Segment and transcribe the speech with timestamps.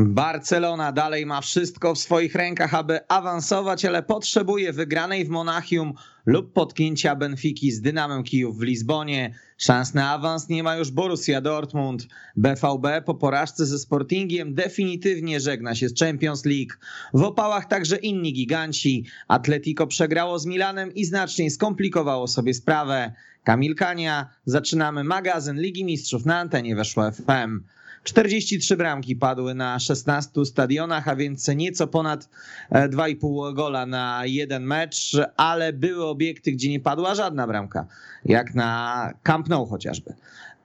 [0.00, 5.92] Barcelona dalej ma wszystko w swoich rękach, aby awansować, ale potrzebuje wygranej w Monachium
[6.26, 9.34] lub potknięcia Benfiki z Dynamem Kijów w Lizbonie.
[9.56, 12.06] Szans na awans nie ma już Borussia Dortmund.
[12.36, 16.72] BVB po porażce ze Sportingiem definitywnie żegna się z Champions League.
[17.14, 19.04] W opałach także inni giganci.
[19.28, 23.12] Atletico przegrało z Milanem i znacznie skomplikowało sobie sprawę.
[23.44, 27.60] Kamil Kania, zaczynamy magazyn Ligi Mistrzów na antenie Weszło FM.
[28.08, 32.28] 43 bramki padły na 16 stadionach, a więc nieco ponad
[32.72, 37.86] 2,5 gola na jeden mecz, ale były obiekty, gdzie nie padła żadna bramka,
[38.24, 40.14] jak na Camp Nou chociażby.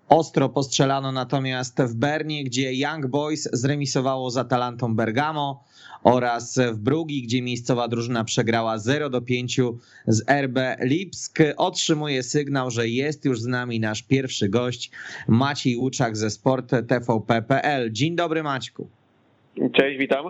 [0.10, 5.64] Ostro postrzelano natomiast w Bernie, gdzie Young Boys zremisowało z Atalantą Bergamo
[6.04, 9.60] oraz w Brugi, gdzie miejscowa drużyna przegrała 0 do 5
[10.08, 11.40] z RB Lipsk.
[11.58, 14.92] Otrzymuje sygnał, że jest już z nami nasz pierwszy gość,
[15.28, 17.92] Maciej Łuczak ze Sport TVP.pl.
[17.92, 18.88] Dzień dobry Maćku.
[19.74, 20.26] Cześć, witam.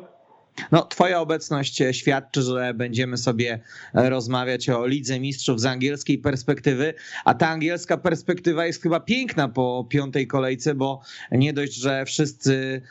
[0.72, 3.60] No, twoja obecność świadczy, że będziemy sobie
[3.94, 6.94] rozmawiać o Lidze Mistrzów z angielskiej perspektywy,
[7.26, 12.82] a ta angielska perspektywa jest chyba piękna po piątej kolejce, bo nie dość, że wszyscy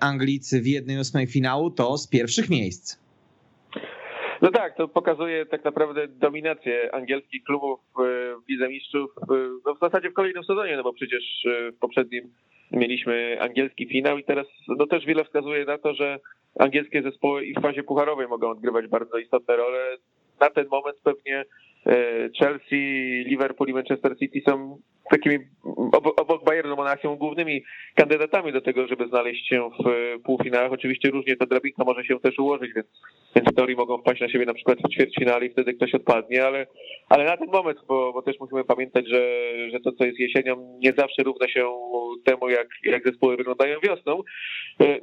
[0.00, 2.98] Anglicy w jednej ósmej finału, to z pierwszych miejsc.
[4.42, 9.10] No tak, to pokazuje tak naprawdę dominację angielskich klubów w Lidze Mistrzów,
[9.66, 12.32] no w zasadzie w kolejnym sezonie, no bo przecież w poprzednim
[12.72, 16.18] mieliśmy angielski finał i teraz no też wiele wskazuje na to, że
[16.58, 19.96] angielskie zespoły i w fazie pucharowej mogą odgrywać bardzo istotne role.
[20.40, 21.44] Na ten moment pewnie
[22.38, 24.78] Chelsea, Liverpool i Manchester City są
[25.10, 25.38] takimi
[26.16, 27.64] obok Bayernu Monachium głównymi
[27.94, 30.72] kandydatami do tego, żeby znaleźć się w półfinałach.
[30.72, 32.86] Oczywiście różnie to drabinka może się też ułożyć, więc,
[33.36, 36.46] więc w teorii mogą wpaść na siebie na przykład w ćwierćfinale i wtedy ktoś odpadnie,
[36.46, 36.66] ale,
[37.08, 39.22] ale na ten moment, bo, bo też musimy pamiętać, że,
[39.70, 41.68] że to, co jest jesienią, nie zawsze równa się
[42.24, 44.22] temu, jak, jak zespoły wyglądają wiosną.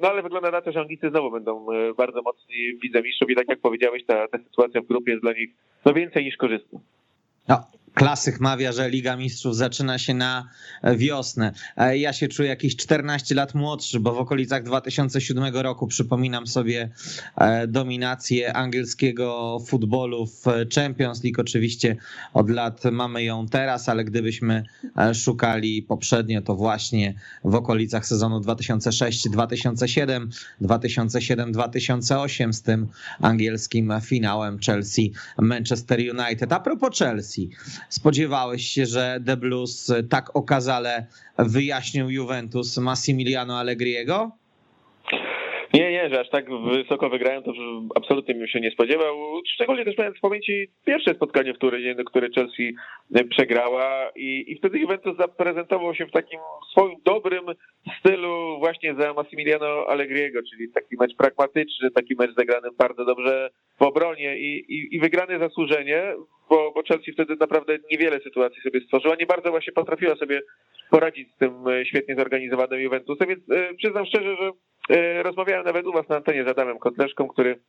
[0.01, 1.65] No ale wygląda na to, że Anglicy znowu będą
[1.97, 5.23] bardzo mocni w Lidze Mistrzów i tak jak powiedziałeś, ta, ta sytuacja w grupie jest
[5.23, 5.49] dla nich
[5.85, 6.79] no więcej niż korzystna.
[7.49, 7.55] No,
[7.95, 10.49] klasyk mawia, że Liga Mistrzów zaczyna się na
[10.95, 11.51] wiosnę.
[11.93, 16.89] Ja się czuję jakieś 14 lat młodszy, bo w okolicach 2007 roku przypominam sobie
[17.67, 20.45] dominację angielskiego futbolu w
[20.75, 21.41] Champions League.
[21.41, 21.95] Oczywiście
[22.33, 24.63] od lat mamy ją teraz, ale gdybyśmy
[25.13, 27.13] szukali poprzednio, to właśnie
[27.43, 30.27] w okolicach sezonu 2006-2007,
[30.61, 32.87] 2007-2008 z tym
[33.19, 36.53] angielskim finałem Chelsea-Manchester United.
[36.53, 37.49] A propos Chelsea,
[37.89, 41.07] spodziewałeś się, że The Blues tak okazale
[41.37, 44.31] wyjaśnił Juventus Massimiliano Allegriego?
[45.75, 47.51] Nie, nie, że aż tak wysoko wygrają, to
[47.95, 49.15] absolutnie bym się nie spodziewał.
[49.53, 52.75] Szczególnie też mając w pamięci pierwsze spotkanie w Turynie, które Chelsea
[53.29, 56.39] przegrała i, i wtedy Juventus zaprezentował się w takim
[56.71, 57.45] swoim dobrym
[57.99, 63.49] stylu właśnie za Massimiliano Allegriego, czyli taki mecz pragmatyczny, taki mecz zagrany bardzo dobrze
[63.79, 66.13] w obronie i, i, i wygrany zasłużenie,
[66.49, 70.41] bo, bo Chelsea wtedy naprawdę niewiele sytuacji sobie stworzyła, nie bardzo właśnie potrafiła sobie
[70.89, 71.53] poradzić z tym
[71.85, 73.43] świetnie zorganizowanym Juventusem, więc
[73.77, 74.51] przyznam szczerze, że
[75.23, 77.59] rozmawiałem nawet u was na antenie z Adamem Kotleszką, który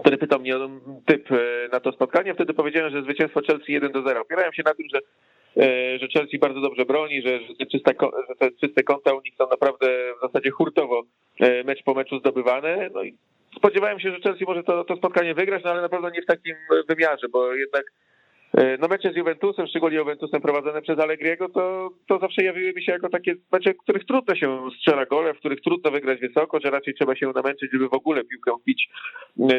[0.00, 0.68] który pytał mnie o
[1.06, 1.28] typ
[1.72, 2.34] na to spotkanie.
[2.34, 4.20] Wtedy powiedziałem, że zwycięstwo Chelsea 1 do 0.
[4.20, 5.00] Opierałem się na tym, że,
[5.98, 7.92] że Chelsea bardzo dobrze broni, że, że, te czyste,
[8.28, 9.86] że te czyste konta u nich są naprawdę
[10.18, 11.02] w zasadzie hurtowo
[11.64, 12.90] mecz po meczu zdobywane.
[12.94, 13.16] No i
[13.56, 16.26] spodziewałem się, że Chelsea może to, to spotkanie wygrać, no ale na pewno nie w
[16.26, 16.56] takim
[16.88, 17.84] wymiarze, bo jednak
[18.54, 22.92] no mecze z Juventusem, szczególnie Juventusem prowadzone przez Allegriego, to, to zawsze jawiły mi się
[22.92, 26.70] jako takie mecze, w których trudno się strzela gole, w których trudno wygrać wysoko, że
[26.70, 28.88] raczej trzeba się namęczyć, żeby w ogóle piłkę wbić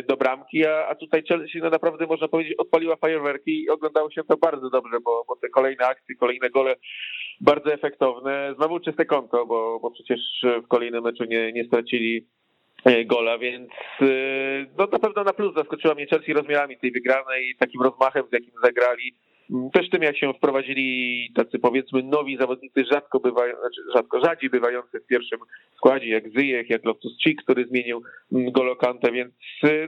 [0.07, 4.23] do bramki, a, a tutaj Chelsea no naprawdę można powiedzieć odpaliła fajerwerki i oglądało się
[4.23, 6.75] to bardzo dobrze, bo, bo te kolejne akcje, kolejne gole
[7.41, 8.53] bardzo efektowne.
[8.57, 10.19] Znowu czyste konto, bo, bo przecież
[10.63, 12.27] w kolejnym meczu nie, nie stracili
[13.05, 13.69] gola, więc
[14.77, 18.53] no na pewno na plus zaskoczyła mnie Chelsea rozmiarami tej wygranej, takim rozmachem, z jakim
[18.63, 19.16] zagrali.
[19.73, 24.99] Też tym, jak się wprowadzili tacy powiedzmy nowi zawodnicy, rzadko bywają, znaczy rzadko, rzadziej bywający
[24.99, 25.40] w pierwszym
[25.78, 29.34] składzie, jak Zyjek, jak Loftus-Cheek, który zmienił Golokantę, więc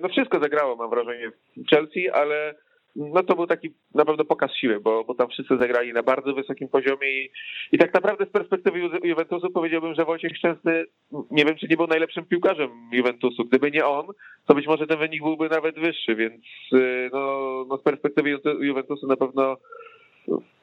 [0.01, 2.55] no wszystko zagrało, mam wrażenie, w Chelsea, ale
[2.95, 6.33] no to był taki na pewno pokaz siły, bo, bo tam wszyscy zagrali na bardzo
[6.33, 7.29] wysokim poziomie i,
[7.71, 10.85] i tak naprawdę z perspektywy Ju- Juventusu powiedziałbym, że Wojciech Szczęsny,
[11.31, 13.45] nie wiem czy nie był najlepszym piłkarzem Juventusu.
[13.45, 14.05] Gdyby nie on,
[14.47, 16.43] to być może ten wynik byłby nawet wyższy, więc
[16.73, 19.57] y, no, no z perspektywy Ju- Juventusu na pewno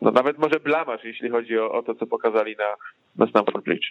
[0.01, 2.75] no nawet może blamasz, jeśli chodzi o, o to, co pokazali na,
[3.17, 3.87] na Stamford Bridge.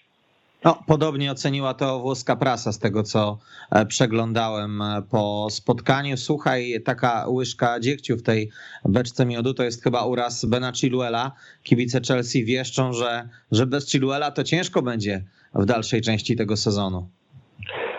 [0.65, 3.37] No, podobnie oceniła to włoska prasa z tego, co
[3.71, 6.17] e, przeglądałem e, po spotkaniu.
[6.17, 8.49] Słuchaj, taka łyżka dziegciu w tej
[8.85, 11.31] beczce miodu to jest chyba uraz Bena Chiluela.
[11.63, 15.23] Kibice Chelsea wieszczą, że, że bez Chiluela to ciężko będzie
[15.55, 17.09] w dalszej części tego sezonu.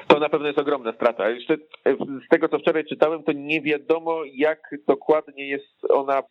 [0.06, 1.30] To na pewno jest ogromna strata.
[1.30, 1.56] Jeszcze
[2.26, 6.22] z tego, co wczoraj czytałem, to nie wiadomo, jak dokładnie jest ona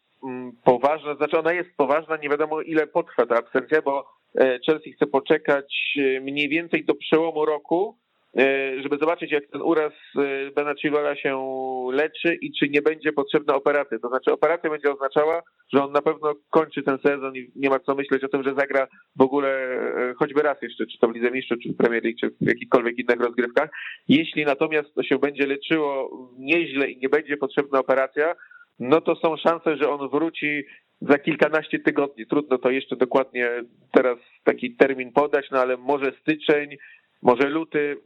[0.64, 1.16] poważna.
[1.16, 4.06] Znaczy, ona jest poważna, nie wiadomo, ile potrwa ta absencja, bo
[4.66, 7.98] Chelsea chce poczekać mniej więcej do przełomu roku,
[8.38, 11.40] E, żeby zobaczyć, jak ten uraz e, Bena Chilwella się
[11.92, 14.00] leczy i czy nie będzie potrzebna operacja.
[14.00, 15.42] To znaczy operacja będzie oznaczała,
[15.74, 18.54] że on na pewno kończy ten sezon i nie ma co myśleć o tym, że
[18.54, 22.04] zagra w ogóle e, choćby raz jeszcze, czy to w Lidze Mistrzów, czy w Premier
[22.04, 23.70] League, czy w jakichkolwiek innych rozgrywkach.
[24.08, 28.36] Jeśli natomiast to się będzie leczyło nieźle i nie będzie potrzebna operacja,
[28.82, 30.64] no to są szanse, że on wróci
[31.02, 32.28] za kilkanaście tygodni.
[32.28, 33.50] Trudno to jeszcze dokładnie
[33.92, 36.78] teraz taki termin podać, no ale może styczeń,
[37.22, 37.98] może luty,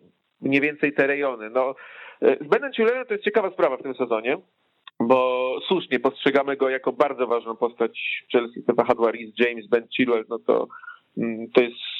[0.41, 1.49] mniej więcej te rejony.
[1.49, 1.75] No,
[2.21, 2.71] e, z Benem
[3.07, 4.37] to jest ciekawa sprawa w tym sezonie,
[4.99, 8.63] bo słusznie postrzegamy go jako bardzo ważną postać Chelsea.
[8.67, 10.67] Te wahadła Rhys James, Ben Chilwell, no to,
[11.17, 11.94] mm, to jest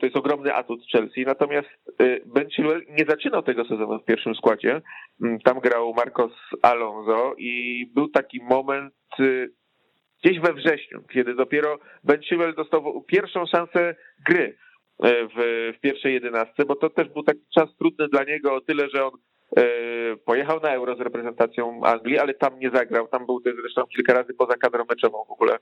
[0.00, 1.68] to jest ogromny atut Chelsea, natomiast
[2.00, 4.82] e, Ben Chilwell nie zaczynał tego sezonu w pierwszym składzie.
[5.22, 6.32] Mm, tam grał Marcos
[6.62, 8.94] Alonso i był taki moment
[10.24, 13.94] gdzieś we wrześniu, kiedy dopiero Ben Chilwell dostał pierwszą szansę
[14.26, 14.56] gry
[15.02, 18.88] w, w pierwszej jedenastce, bo to też był taki czas trudny dla niego o tyle,
[18.94, 19.12] że on
[20.24, 23.08] pojechał na Euro z reprezentacją Anglii, ale tam nie zagrał.
[23.08, 25.58] Tam był zresztą kilka razy poza kadrą meczową w ogóle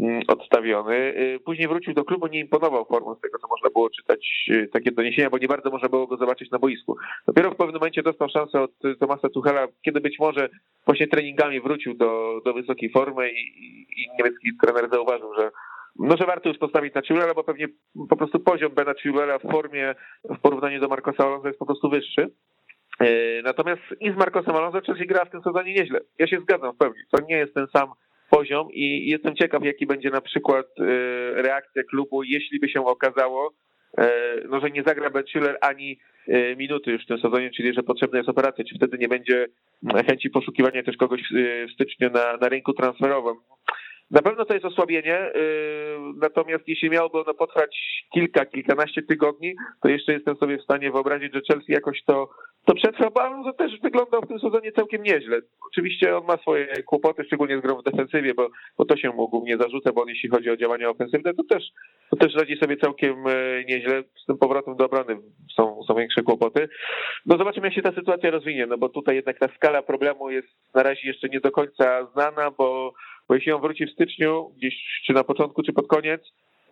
[0.00, 0.96] mm, odstawiony.
[0.96, 4.66] E, później wrócił do klubu, nie imponował formą z tego, co można było czytać e,
[4.66, 6.96] takie doniesienia, bo nie bardzo można było go zobaczyć na boisku.
[7.26, 8.70] Dopiero w pewnym momencie dostał szansę od
[9.00, 10.48] Tomasa Tuchela, kiedy być może
[10.86, 13.42] właśnie treningami wrócił do, do wysokiej formy i,
[13.96, 15.50] i niemiecki trener zauważył, że
[15.98, 17.68] no, że warto już postawić na Chilwella, bo pewnie
[18.08, 19.94] po prostu poziom Bena Chilwella w formie
[20.24, 22.30] w porównaniu do Marcosa Alonso jest po prostu wyższy.
[23.00, 26.00] E, natomiast i z Marcosem Alonso Chelsea gra w tym sezonie nieźle.
[26.18, 27.00] Ja się zgadzam w pełni.
[27.10, 27.88] To nie jest ten sam
[28.30, 30.82] poziom i jestem ciekaw, jaki będzie na przykład e,
[31.42, 33.52] reakcja klubu, jeśli by się okazało,
[33.98, 34.10] e,
[34.48, 35.24] no, że nie zagra Ben
[35.60, 35.98] ani
[36.56, 39.46] minuty już w tym sezonie, czyli że potrzebna jest operacja, czy wtedy nie będzie
[40.06, 41.20] chęci poszukiwania też kogoś
[41.68, 43.36] w styczniu na, na rynku transferowym.
[44.10, 45.40] Na pewno to jest osłabienie, y,
[46.16, 51.34] natomiast jeśli miałoby ono potrwać kilka, kilkanaście tygodni, to jeszcze jestem sobie w stanie wyobrazić,
[51.34, 52.28] że Chelsea jakoś to,
[52.64, 55.40] to przetrwa, bo Alonso też wyglądał w tym sezonie całkiem nieźle.
[55.70, 58.48] Oczywiście on ma swoje kłopoty, szczególnie z grą w defensywie, bo,
[58.78, 61.64] bo to się mu głównie zarzuca, bo on jeśli chodzi o działania ofensywne, to też,
[62.10, 64.02] to też radzi sobie całkiem e, nieźle.
[64.22, 65.16] Z tym powrotem do obrony
[65.56, 66.68] są, są większe kłopoty.
[67.26, 70.48] No zobaczymy, jak się ta sytuacja rozwinie, no bo tutaj jednak ta skala problemu jest
[70.74, 72.92] na razie jeszcze nie do końca znana, bo
[73.30, 74.74] bo jeśli on wróci w styczniu, gdzieś
[75.06, 76.22] czy na początku, czy pod koniec,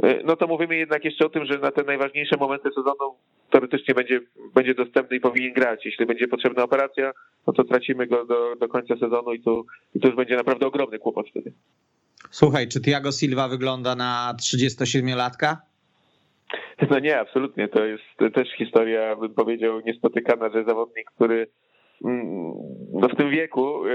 [0.05, 3.17] y, no to mówimy jednak jeszcze o tym, że na te najważniejsze momenty sezonu
[3.51, 4.21] teoretycznie będzie,
[4.55, 5.85] będzie dostępny i powinien grać.
[5.85, 7.13] Jeśli będzie potrzebna operacja,
[7.47, 9.63] no to tracimy go do, do końca sezonu i to,
[9.95, 11.53] i to już będzie naprawdę ogromny kłopot wtedy.
[12.31, 15.57] Słuchaj, czy Tiago Silva wygląda na 37-latka?
[16.91, 17.69] No nie, absolutnie.
[17.69, 21.47] To jest też historia, bym powiedział, niespotykana, że zawodnik, który
[22.05, 22.55] Mm,
[23.01, 23.95] no w tym wieku e, e,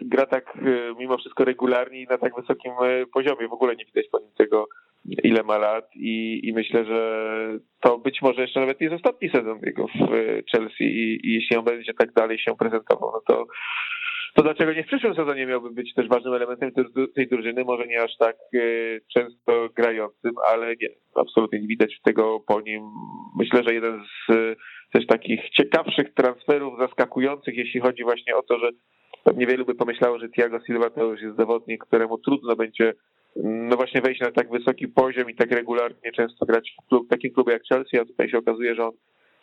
[0.00, 2.72] gra tak e, mimo wszystko regularnie i na tak wysokim
[3.12, 3.48] poziomie.
[3.48, 4.68] W ogóle nie widać po nim tego,
[5.04, 7.00] ile ma lat i, i myślę, że
[7.80, 11.64] to być może jeszcze nawet jest ostatni sezon jego w Chelsea i, i jeśli on
[11.64, 13.46] będzie tak dalej się prezentował, no to
[14.36, 16.72] to dlaczego nie w przyszłym sezonie miałby być też ważnym elementem
[17.14, 18.36] tej drużyny, może nie aż tak
[19.14, 22.82] często grającym, ale nie, absolutnie nie widać tego po nim.
[23.38, 24.34] Myślę, że jeden z
[24.92, 28.70] też takich ciekawszych transferów, zaskakujących, jeśli chodzi właśnie o to, że
[29.24, 32.92] pewnie wielu by pomyślało, że Thiago Silva to już jest zawodnik, któremu trudno będzie
[33.44, 37.32] no właśnie wejść na tak wysoki poziom i tak regularnie często grać w, klub, takim
[37.32, 38.92] klubie jak Chelsea, a tutaj się okazuje, że on,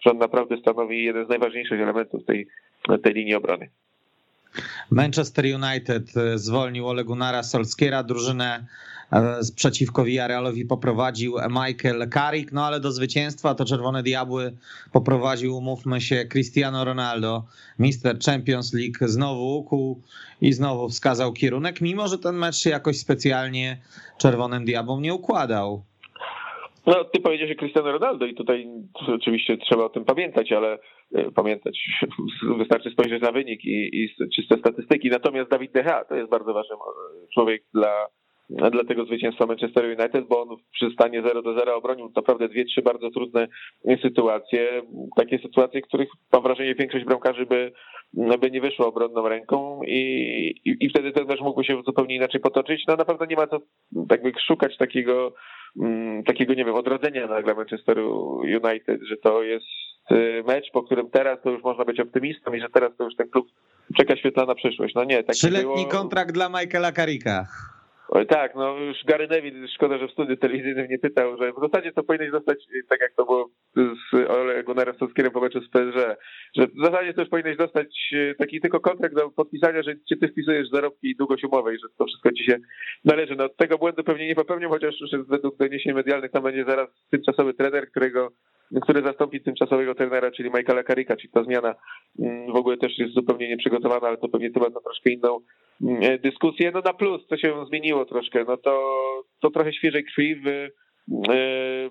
[0.05, 2.47] że on naprawdę stanowi jeden z najważniejszych elementów tej,
[3.03, 3.69] tej linii obrony.
[4.89, 8.65] Manchester United zwolnił Ole Gunnara Solskiera, drużynę
[9.13, 14.57] E, przeciwko Villarrealowi poprowadził Michael Carrick, no ale do zwycięstwa to Czerwone Diabły
[14.91, 17.45] poprowadził, umówmy się, Cristiano Ronaldo,
[17.79, 20.01] mister Champions League, znowu ukuł
[20.41, 23.81] i znowu wskazał kierunek, mimo że ten mecz się jakoś specjalnie
[24.17, 25.83] Czerwonym Diabłom nie układał.
[26.85, 28.67] No, ty powiedziałeś o Cristiano Ronaldo i tutaj
[29.07, 30.79] oczywiście trzeba o tym pamiętać, ale
[31.15, 31.79] e, pamiętać,
[32.57, 35.09] wystarczy spojrzeć na wynik i, i czyste statystyki.
[35.09, 36.75] Natomiast Dawid De Gea to jest bardzo ważny
[37.33, 38.07] człowiek dla
[38.49, 42.65] dla tego zwycięstwa Manchester United, bo on przy stanie 0 do 0 obronił naprawdę dwie,
[42.65, 43.47] trzy bardzo trudne
[44.01, 44.81] sytuacje.
[45.15, 47.71] Takie sytuacje, których mam wrażenie większość bramkarzy by,
[48.13, 49.99] by nie wyszło obronną ręką i,
[50.65, 52.83] i, i wtedy ten mecz mógłby się zupełnie inaczej potoczyć.
[52.87, 53.57] No na pewno nie ma co
[54.11, 55.33] jakby szukać takiego,
[56.25, 59.65] takiego nie wiem, odrodzenia dla Manchesteru United, że to jest
[60.11, 63.15] y, mecz, po którym teraz to już można być optymistą i że teraz to już
[63.15, 63.47] ten klub
[63.97, 64.95] czeka świetlana przyszłość.
[64.95, 65.85] No nie, tak Trzyletni było...
[65.85, 67.47] kontrakt dla Michaela Carricka.
[68.09, 71.71] Oj tak, no już Gary Neville, szkoda, że w studiu telewizyjnym nie pytał, że w
[71.71, 72.57] zasadzie to powinieneś dostać
[72.89, 76.17] tak jak to było z Ole Gunnarem Solskierem po meczu z PSG,
[76.57, 81.09] że w zasadzie też powinieneś dostać taki tylko kontrakt do podpisania, że ty wpisujesz zarobki
[81.09, 82.57] i długość umowy i że to wszystko ci się
[83.05, 83.35] należy.
[83.35, 84.95] No tego błędu pewnie nie popełnią, chociaż
[85.27, 88.31] według doniesień medialnych tam będzie zaraz tymczasowy trener, którego
[88.81, 91.75] który zastąpi tymczasowego trenera, czyli Michaela Karika, czyli ta zmiana
[92.19, 95.39] mm, w ogóle też jest zupełnie nieprzygotowana, ale to pewnie temat na troszkę inną
[95.81, 96.71] mm, e, dyskusję.
[96.73, 98.81] No na plus, co się zmieniło troszkę, no to,
[99.41, 100.69] to trochę świeżej krwi w e,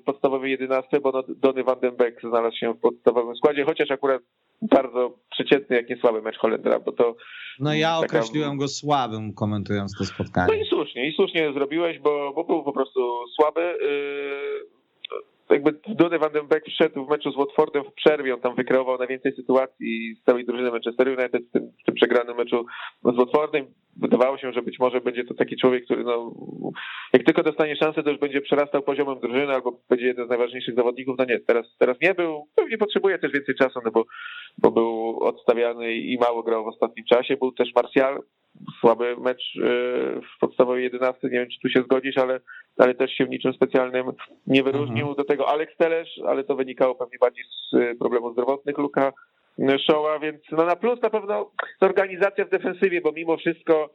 [0.05, 4.23] podstawowej 11, bo no Donny van den Beek znalazł się w podstawowym składzie, chociaż akurat
[4.63, 7.17] bardzo przeciętny, jak nie słaby mecz Holendra, bo to...
[7.61, 8.07] No ja taka...
[8.07, 10.53] określiłem go słabym, komentując to spotkanie.
[10.57, 13.01] No i słusznie, i słusznie zrobiłeś, bo, bo był po prostu
[13.37, 13.61] słaby.
[13.61, 14.82] Yy
[15.51, 18.99] jakby Donny van den Beek wszedł w meczu z Watfordem w przerwie, on tam wykreował
[18.99, 22.67] najwięcej sytuacji z całej drużyny Manchester United w tym, w tym przegranym meczu
[23.05, 23.67] z Watfordem.
[23.97, 26.33] Wydawało się, że być może będzie to taki człowiek, który no,
[27.13, 30.75] jak tylko dostanie szansę, to już będzie przerastał poziomem drużyny albo będzie jeden z najważniejszych
[30.75, 31.15] zawodników.
[31.19, 32.49] No nie, teraz, teraz nie był.
[32.57, 34.05] Pewnie potrzebuje też więcej czasu, no bo,
[34.59, 37.37] bo był odstawiany i mało grał w ostatnim czasie.
[37.37, 38.23] Był też Martial,
[38.81, 39.61] słaby mecz y,
[40.21, 42.41] w podstawowej 11, nie wiem czy tu się zgodzisz, ale,
[42.79, 44.13] ale też się w niczym specjalnym
[44.47, 45.09] nie wyróżnił.
[45.09, 45.17] Mhm.
[45.17, 49.13] Do tego Alex Telesz, ale to wynikało pewnie bardziej z y, problemów zdrowotnych Luka
[49.79, 53.91] Showa, więc no na plus na pewno organizacja w defensywie, bo mimo wszystko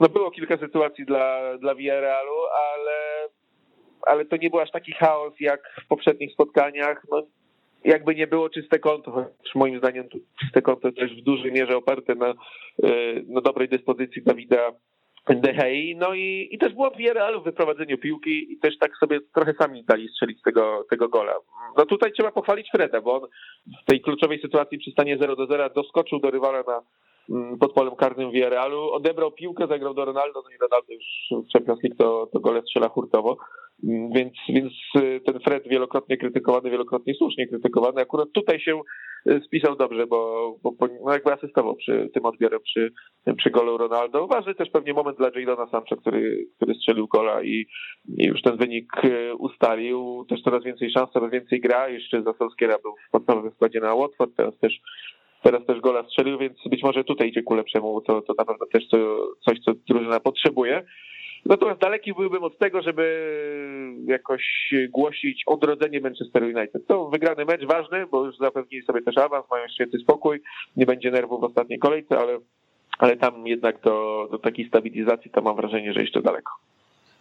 [0.00, 2.36] no było kilka sytuacji dla, dla Villarrealu,
[2.74, 3.28] ale,
[4.06, 7.02] ale to nie był aż taki chaos jak w poprzednich spotkaniach.
[7.10, 7.22] No,
[7.86, 10.08] jakby nie było czyste konto, chociaż moim zdaniem
[10.40, 12.34] czyste konto też w dużej mierze oparte na, e,
[13.28, 14.72] na dobrej dyspozycji Dawida
[15.34, 19.54] Dehei, no i, i też było Villarrealu w wyprowadzeniu piłki i też tak sobie trochę
[19.54, 21.34] sami dali strzelić tego, tego gola.
[21.76, 23.28] No tutaj trzeba pochwalić Freda, bo on
[23.82, 26.82] w tej kluczowej sytuacji przy stanie 0 do 0 doskoczył do rywala na
[27.60, 31.04] pod polem karnym Villarrealu, odebrał piłkę, zagrał do Ronaldo, no i Ronaldo już
[31.48, 33.36] w Champions League to, to gole strzela hurtowo.
[34.14, 38.80] Więc, więc y, ten Fred wielokrotnie krytykowany, wielokrotnie słusznie krytykowany, akurat tutaj się
[39.30, 40.72] y, spisał dobrze, bo, bo
[41.04, 42.92] no jakby asystował przy tym odbiorem przy,
[43.36, 44.26] przy golu Ronaldo.
[44.26, 47.66] Ważny też pewnie moment dla Jadona Sancha, który, który strzelił gola i,
[48.18, 50.26] i, już ten wynik y, ustalił.
[50.28, 51.88] Też coraz więcej szans, coraz więcej gra.
[51.88, 54.80] Jeszcze za Solskiera był w podstawowym składzie na Watford, teraz też
[55.42, 58.66] teraz też gola strzelił, więc być może tutaj idzie ku lepszemu, to, to na pewno
[58.66, 58.98] też to,
[59.44, 60.84] coś, co drużyna potrzebuje.
[61.46, 63.04] Natomiast daleki byłbym od tego, żeby
[64.06, 66.86] jakoś głosić odrodzenie Manchester United.
[66.86, 70.40] To wygrany mecz ważny, bo już zapewnili sobie też awans, mają świetny spokój,
[70.76, 72.38] nie będzie nerwów w ostatniej kolejce, ale,
[72.98, 76.52] ale tam jednak do, do takiej stabilizacji to mam wrażenie, że jeszcze daleko.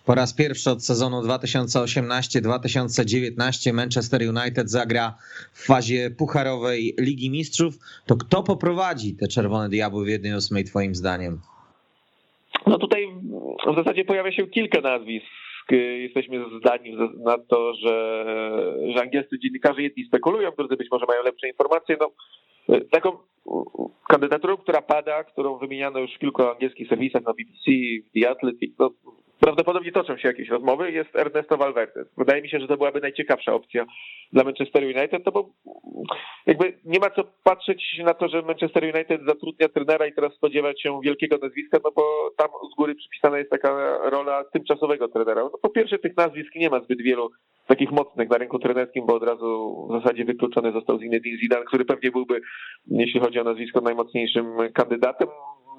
[0.05, 5.15] Po raz pierwszy od sezonu 2018-2019 Manchester United zagra
[5.53, 7.75] w fazie pucharowej Ligi Mistrzów.
[8.05, 11.39] To kto poprowadzi te Czerwone Diabły w 1-8 twoim zdaniem?
[12.67, 13.07] No tutaj
[13.71, 15.25] w zasadzie pojawia się kilka nazwisk.
[16.01, 18.25] Jesteśmy zdani na to, że,
[18.93, 21.97] że angielscy dziennikarze jedni spekulują, drudzy być może mają lepsze informacje.
[21.99, 22.11] No,
[22.91, 23.17] taką
[24.09, 27.71] kandydaturą, która pada, którą wymieniano już w kilku angielskich serwisach na BBC,
[28.05, 28.91] w The Athletic, no,
[29.95, 32.05] toczą się jakieś rozmowy, jest Ernesto Valverde.
[32.17, 33.85] Wydaje mi się, że to byłaby najciekawsza opcja
[34.33, 35.49] dla Manchester United, no bo
[36.45, 40.81] jakby nie ma co patrzeć na to, że Manchester United zatrudnia trenera i teraz spodziewać
[40.81, 45.43] się wielkiego nazwiska, no bo tam z góry przypisana jest taka rola tymczasowego trenera.
[45.43, 47.31] No po pierwsze tych nazwisk nie ma zbyt wielu
[47.67, 51.85] takich mocnych na rynku trenerskim, bo od razu w zasadzie wykluczony został Zinedine Zidane, który
[51.85, 52.41] pewnie byłby,
[52.87, 55.27] jeśli chodzi o nazwisko, najmocniejszym kandydatem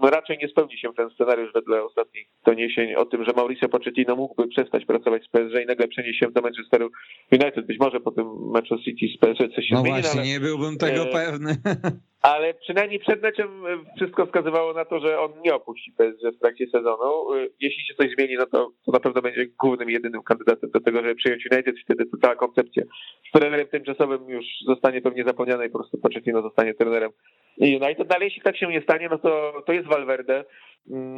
[0.03, 4.49] raczej nie spełni się ten scenariusz wedle ostatnich doniesień o tym, że Mauricio Pochettino mógłby
[4.49, 6.91] przestać pracować z PSG i nagle przenieść się do Manchesteru
[7.33, 7.67] United.
[7.67, 9.97] Być może po tym meczu City z PSG coś się no zmieni.
[9.97, 11.57] No właśnie, ale, nie byłbym tego e, pewny.
[12.26, 13.64] Ale przynajmniej przed meczem
[13.97, 17.35] wszystko wskazywało na to, że on nie opuści PSG w trakcie sezonu.
[17.35, 20.80] E, jeśli się coś zmieni, no to, to na pewno będzie głównym, jedynym kandydatem do
[20.80, 21.75] tego, żeby przyjąć United.
[21.85, 22.83] Wtedy to cała koncepcja
[23.28, 27.11] z trenerem tymczasowym już zostanie pewnie zapomniana i po prostu Pochettino zostanie trenerem
[27.59, 28.09] United.
[28.09, 30.45] No ale jeśli tak się nie stanie, no to, to jest Valverde,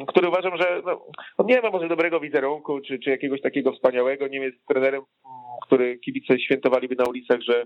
[0.09, 1.07] który uważam, że no,
[1.37, 5.39] on nie ma może dobrego wizerunku, czy, czy jakiegoś takiego wspaniałego, nie jest trenerem, mm,
[5.67, 7.65] który kibice świętowaliby na ulicach, że,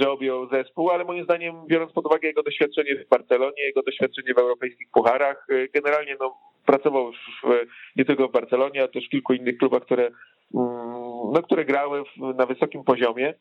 [0.00, 4.34] że objął zespół, ale moim zdaniem, biorąc pod uwagę jego doświadczenie w Barcelonie, jego doświadczenie
[4.34, 6.34] w europejskich pucharach, y, generalnie no,
[6.66, 7.66] pracował już w,
[7.96, 10.14] nie tylko w Barcelonie, ale też w kilku innych klubach, które, mm,
[11.32, 13.34] no, które grały w, na wysokim poziomie.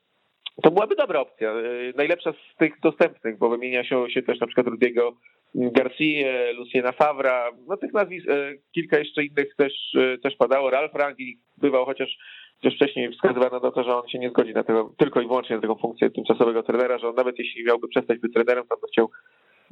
[0.64, 1.54] To byłaby dobra opcja.
[1.54, 5.14] Y, najlepsza z tych dostępnych, bo wymienia się, się też na przykład Rudiego
[5.56, 10.70] Garcia, Luciana Favra, no tych nazwisk, y, kilka jeszcze innych też, y, też padało.
[10.70, 12.18] Ralf Rangi bywał, chociaż,
[12.56, 15.56] chociaż wcześniej wskazywano na to, że on się nie zgodzi na tego, tylko i wyłącznie
[15.56, 18.88] na taką funkcję tymczasowego trenera, że on nawet jeśli miałby przestać być trenerem, to by
[18.88, 19.10] chciał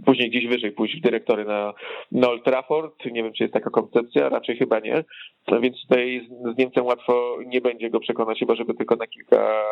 [0.06, 1.74] później gdzieś wyżej pójść w dyrektory na,
[2.12, 3.06] na Old Trafford.
[3.06, 5.04] Nie wiem, czy jest taka koncepcja, raczej chyba nie.
[5.48, 9.63] No więc tutaj z Niemcem łatwo nie będzie go przekonać, chyba żeby tylko na kilka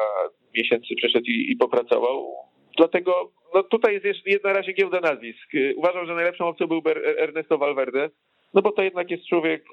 [0.56, 2.28] miesięcy przyszedł i, i popracował.
[2.78, 5.52] Dlatego no tutaj jest jeszcze na razie giełda nazwisk.
[5.76, 6.82] Uważam, że najlepszą opcją był
[7.18, 8.10] Ernesto Valverde,
[8.54, 9.66] no bo to jednak jest człowiek,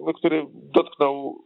[0.00, 1.44] no, który dotknął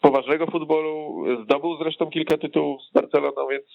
[0.00, 3.66] poważnego futbolu, zdobył zresztą kilka tytułów z Barceloną, więc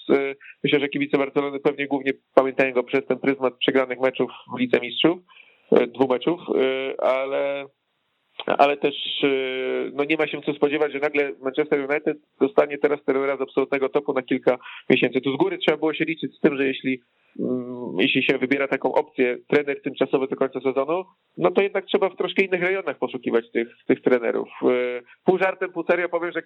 [0.63, 4.79] myślę, że kibice Barcelony pewnie głównie pamiętają go przez ten pryzmat przegranych meczów w Lidze
[4.79, 5.17] Mistrzów,
[5.87, 6.39] dwóch meczów,
[6.97, 7.65] ale
[8.45, 13.03] ale też y, no nie ma się co spodziewać, że nagle Manchester United dostanie teraz
[13.03, 14.57] trenera z absolutnego topu na kilka
[14.89, 15.21] miesięcy.
[15.21, 17.01] Tu z góry trzeba było się liczyć z tym, że jeśli
[17.39, 21.03] Mm, jeśli się wybiera taką opcję trener tymczasowy do końca sezonu,
[21.37, 24.49] no to jednak trzeba w troszkę innych rejonach poszukiwać tych, tych trenerów.
[24.63, 26.41] E, pół żartem, pół serio powiem, że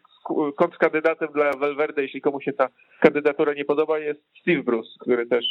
[0.58, 5.46] kontrkandydatem dla Valverde, jeśli komu się ta kandydatura nie podoba, jest Steve Bruce, który też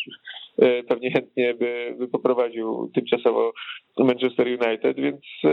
[0.59, 3.53] e, pewnie chętnie by, by poprowadził tymczasowo
[3.99, 5.51] Manchester United, więc, e,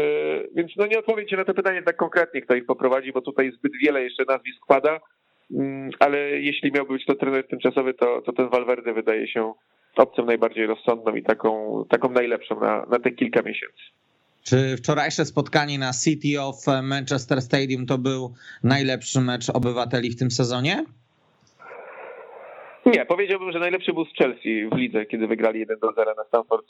[0.55, 3.51] więc no nie odpowiem ci na to pytanie tak konkretnie, kto ich poprowadzi, bo tutaj
[3.51, 4.99] zbyt wiele jeszcze nazwisk pada,
[5.51, 9.53] mm, ale jeśli miałby być to trener tymczasowy, to, to ten Valverde wydaje się
[9.95, 13.83] opcją najbardziej rozsądną i taką, taką najlepszą na, na te kilka miesięcy.
[14.43, 20.31] Czy wczorajsze spotkanie na City of Manchester Stadium to był najlepszy mecz obywateli w tym
[20.31, 20.85] sezonie?
[22.85, 26.23] Nie, powiedziałbym, że najlepszy był z Chelsea w lidze, kiedy wygrali 1 do 0 na
[26.23, 26.65] Stamford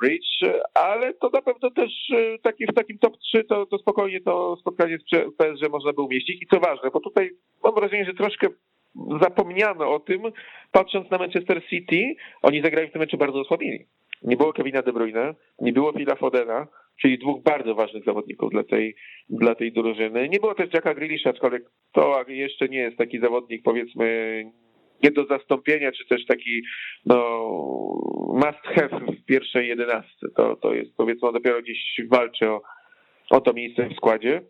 [0.00, 4.20] Bridge, ale to na pewno też e, taki, w takim top 3 to, to spokojnie
[4.20, 5.02] to spotkanie z
[5.36, 6.42] PSG można by umieścić.
[6.42, 7.30] I co ważne, bo tutaj
[7.64, 8.48] mam wrażenie, że troszkę
[9.22, 10.22] zapomniano o tym,
[10.72, 13.84] patrząc na Manchester City, oni zagrali w tym meczu bardzo osłabieni.
[14.22, 16.66] Nie było Kevina De Bruyne, nie było Phila Fodena,
[17.00, 18.96] czyli dwóch bardzo ważnych zawodników dla tej,
[19.28, 20.28] dla tej drużyny.
[20.28, 21.62] Nie było też Jacka Grealisha, aczkolwiek
[21.92, 24.44] to jeszcze nie jest taki zawodnik, powiedzmy,
[25.02, 26.62] nie do zastąpienia, czy też taki
[27.06, 27.16] no,
[28.34, 30.28] must have w pierwszej jedenastce.
[30.36, 32.62] To, to jest powiedzmy on dopiero gdzieś walczy o,
[33.30, 34.42] o to miejsce w składzie.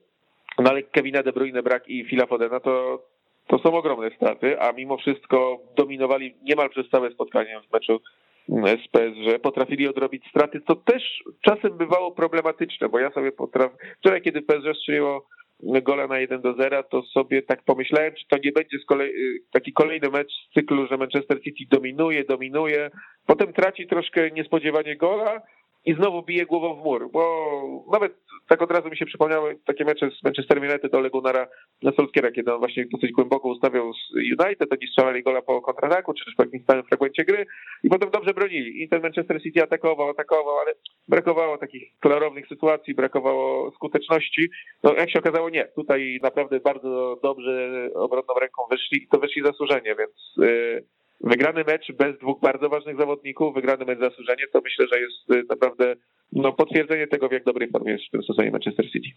[0.58, 3.04] No ale Kevina De Bruyne brak i Phila Fodena to,
[3.46, 8.00] to są ogromne straty, a mimo wszystko dominowali niemal przez całe spotkanie w meczu
[8.48, 11.02] z PSG, potrafili odrobić straty, co też
[11.40, 15.26] czasem bywało problematyczne, bo ja sobie potrafię, wczoraj kiedy PSG strzeliło
[15.62, 19.12] gola na 1 do 0, to sobie tak pomyślałem, czy to nie będzie z kolei,
[19.52, 22.90] taki kolejny mecz z cyklu, że Manchester City dominuje, dominuje,
[23.26, 25.42] potem traci troszkę niespodziewanie gola,
[25.84, 27.50] i znowu bije głową w mur, bo
[27.92, 28.12] nawet
[28.48, 31.46] tak od razu mi się przypomniały takie mecze z Manchester United Ole Gunnara
[31.82, 36.14] na Solskiera, kiedy on właśnie dosyć głęboko ustawiał z United, oni strzelali gola po kontrataku,
[36.14, 37.46] czy też po jakimś stałym fragmencie gry
[37.82, 38.82] i potem dobrze bronili.
[38.82, 40.74] I ten Manchester City atakował, atakował, ale
[41.08, 44.50] brakowało takich klarownych sytuacji, brakowało skuteczności.
[44.82, 45.64] No jak się okazało, nie.
[45.64, 50.34] Tutaj naprawdę bardzo dobrze obronną ręką wyszli i to wyszli zasłużenie, więc...
[50.36, 55.30] Yy, wygrany mecz bez dwóch bardzo ważnych zawodników, wygrany mecz zasłużenie, to myślę, że jest
[55.30, 55.96] y, naprawdę
[56.32, 59.08] no, potwierdzenie tego, w jak dobrej formie jest w tym sezonie Manchester City.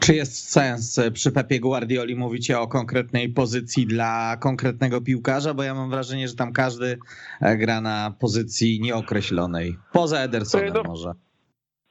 [0.00, 5.54] Czy jest sens przy Pepie Guardioli mówicie o konkretnej pozycji dla konkretnego piłkarza?
[5.54, 6.98] Bo ja mam wrażenie, że tam każdy
[7.40, 9.76] e, gra na pozycji nieokreślonej.
[9.92, 11.12] Poza Edersonem no, może.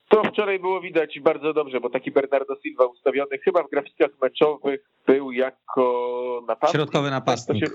[0.10, 4.82] To wczoraj było widać bardzo dobrze, bo taki Bernardo Silva ustawiony chyba w grafikach meczowych
[5.08, 6.82] był jako napastnik.
[6.82, 7.70] Środkowy napastnik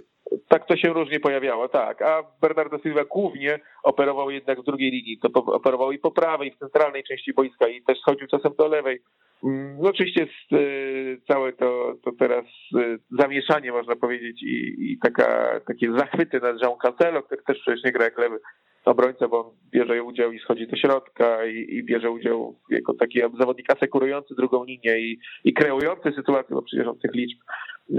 [0.49, 2.03] tak to się różnie pojawiało, tak.
[2.03, 5.19] A Bernardo Silva głównie operował jednak w drugiej linii.
[5.19, 9.03] To operował i po prawej, w centralnej części boiska, i też schodził czasem do lewej.
[9.45, 12.45] Mm, no oczywiście jest y, całe to, to teraz
[12.77, 17.85] y, zamieszanie, można powiedzieć, i, i taka, takie zachwyty nad Jean Cancelo, który też przecież
[17.85, 18.39] nie gra jak lewy
[18.87, 23.73] obrońca, bo bierze udział i schodzi do środka i, i bierze udział jako taki zawodnik
[23.77, 27.39] asekurujący drugą linię i, i kreujący sytuację, bo przecież on tych liczb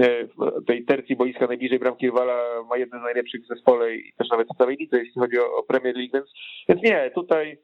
[0.00, 0.26] e,
[0.66, 4.48] tej tercji boiska najbliżej bramki rywala ma jeden z najlepszych w zespole i też nawet
[4.48, 6.26] w całej lidze, jeśli chodzi o, o Premier League, więc,
[6.68, 7.58] więc nie, tutaj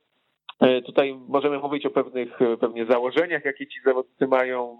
[0.60, 4.78] e, Tutaj możemy mówić o pewnych pewnie założeniach, jakie ci zawodnicy mają,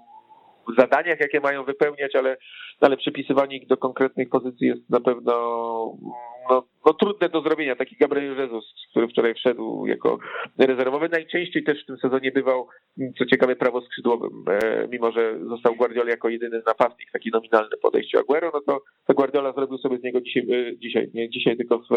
[0.79, 2.37] zadaniach, jakie mają wypełniać, ale,
[2.81, 5.33] ale przypisywanie ich do konkretnych pozycji jest na pewno
[6.51, 7.77] no, no, trudne do zrobienia.
[7.77, 10.19] Taki Gabriel Jesus, który wczoraj wszedł jako
[10.59, 12.69] rezerwowy, najczęściej też w tym sezonie bywał,
[13.19, 18.51] co ciekawe, prawoskrzydłowym, e, mimo że został Guardiola jako jedyny napastnik, taki nominalny podejściu Aguero,
[18.55, 21.89] no to, to Guardiola zrobił sobie z niego dzisiaj, e, dzisiaj, nie dzisiaj, tylko w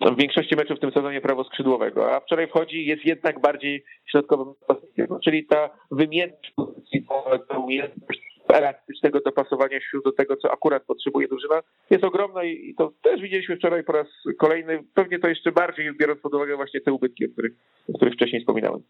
[0.00, 4.54] w większości meczów w tym sezonie prawo skrzydłowego, a wczoraj wchodzi jest jednak bardziej środkowym
[4.60, 7.06] napastnikiem, czyli ta wymienność pozycji,
[7.48, 12.92] ta umiejętność elastycznego dopasowania się do tego, co akurat potrzebuje drużyna, jest ogromna i to
[13.02, 14.06] też widzieliśmy wczoraj po raz
[14.38, 14.84] kolejny.
[14.94, 17.52] Pewnie to jeszcze bardziej, biorąc pod uwagę właśnie te ubytki, o których,
[17.94, 18.82] o których wcześniej wspominałem.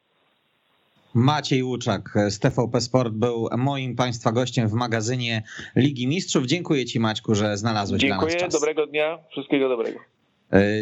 [1.15, 5.43] Maciej Łuczak z TVP Sport był moim Państwa gościem w magazynie
[5.77, 6.47] Ligi Mistrzów.
[6.47, 8.61] Dziękuję Ci Maćku, że znalazłeś Dziękuję, dla nas czas.
[8.61, 10.01] dobrego dnia, wszystkiego dobrego.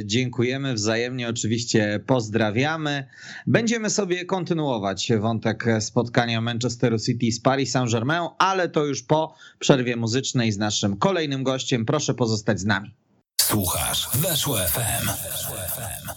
[0.05, 3.09] Dziękujemy wzajemnie, oczywiście pozdrawiamy.
[3.47, 9.97] Będziemy sobie kontynuować wątek spotkania Manchesteru City z Paris Saint-Germain, ale to już po przerwie
[9.97, 11.85] muzycznej z naszym kolejnym gościem.
[11.85, 12.95] Proszę pozostać z nami.
[13.43, 15.07] Słuchasz, weszło FM.
[15.07, 16.09] Weszło FM.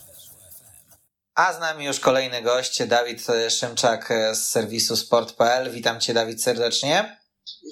[1.36, 5.72] A z nami już kolejny gość, Dawid Szymczak z serwisu sport.pl.
[5.72, 7.20] Witam cię, Dawid, serdecznie.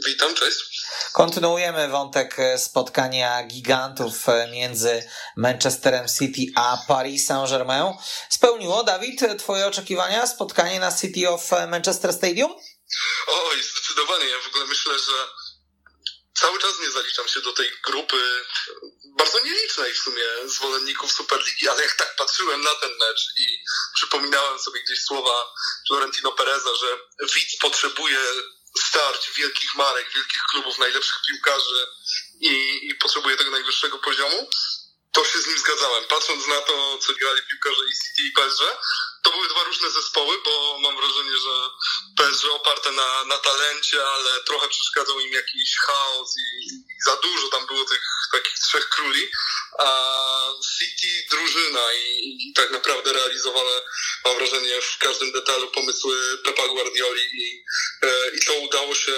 [0.07, 0.72] Witam, cześć.
[1.13, 4.13] Kontynuujemy wątek spotkania gigantów
[4.51, 7.93] między Manchesterem City a Paris Saint-Germain.
[8.29, 12.56] Spełniło, Dawid, twoje oczekiwania spotkanie na City of Manchester Stadium?
[13.27, 14.29] Oj, zdecydowanie.
[14.29, 15.27] Ja w ogóle myślę, że
[16.34, 18.45] cały czas nie zaliczam się do tej grupy
[19.17, 23.58] bardzo nielicznej w sumie zwolenników Superligi, ale jak tak patrzyłem na ten mecz i
[23.95, 25.53] przypominałem sobie gdzieś słowa
[25.88, 26.88] Florentino Pereza, że
[27.36, 28.19] widz potrzebuje
[28.79, 31.88] starć wielkich marek, wielkich klubów, najlepszych piłkarzy
[32.39, 34.49] i, i potrzebuje tego najwyższego poziomu,
[35.12, 36.03] to się z nim zgadzałem.
[36.03, 38.62] Patrząc na to, co grali piłkarze i City i PSG,
[39.23, 41.69] to były dwa różne zespoły, bo mam wrażenie, że
[42.17, 47.47] PSG oparte na, na talencie, ale trochę przeszkadzał im jakiś chaos i, i za dużo
[47.47, 49.27] tam było tych takich trzech króli,
[49.79, 49.88] a
[50.79, 53.81] City drużyna i, i tak naprawdę realizowane,
[54.25, 57.65] mam wrażenie, w każdym detalu pomysły Pepa Guardioli i,
[58.01, 59.15] e, i to udało się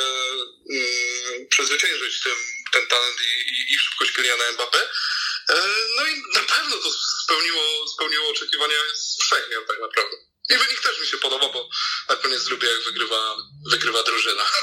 [0.72, 2.36] mm, przezwyciężyć tym,
[2.74, 4.80] ten talent i, i, i szybkość Kyliana Mbappé.
[5.50, 5.56] E,
[5.98, 6.90] no i na pewno to
[7.24, 7.62] spełniło,
[7.96, 8.76] spełniło oczekiwania
[9.20, 10.16] wszechmiar tak naprawdę.
[10.50, 11.70] I wynik też mi się podoba, bo
[12.10, 13.36] na koniec lubię jak wygrywa,
[13.72, 14.44] wygrywa drużyna.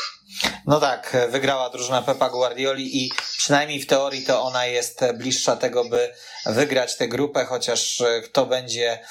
[0.67, 5.85] No tak, wygrała drużyna Pepa Guardioli i przynajmniej w teorii to ona jest bliższa tego,
[5.85, 6.15] by
[6.47, 9.07] wygrać tę grupę, chociaż kto będzie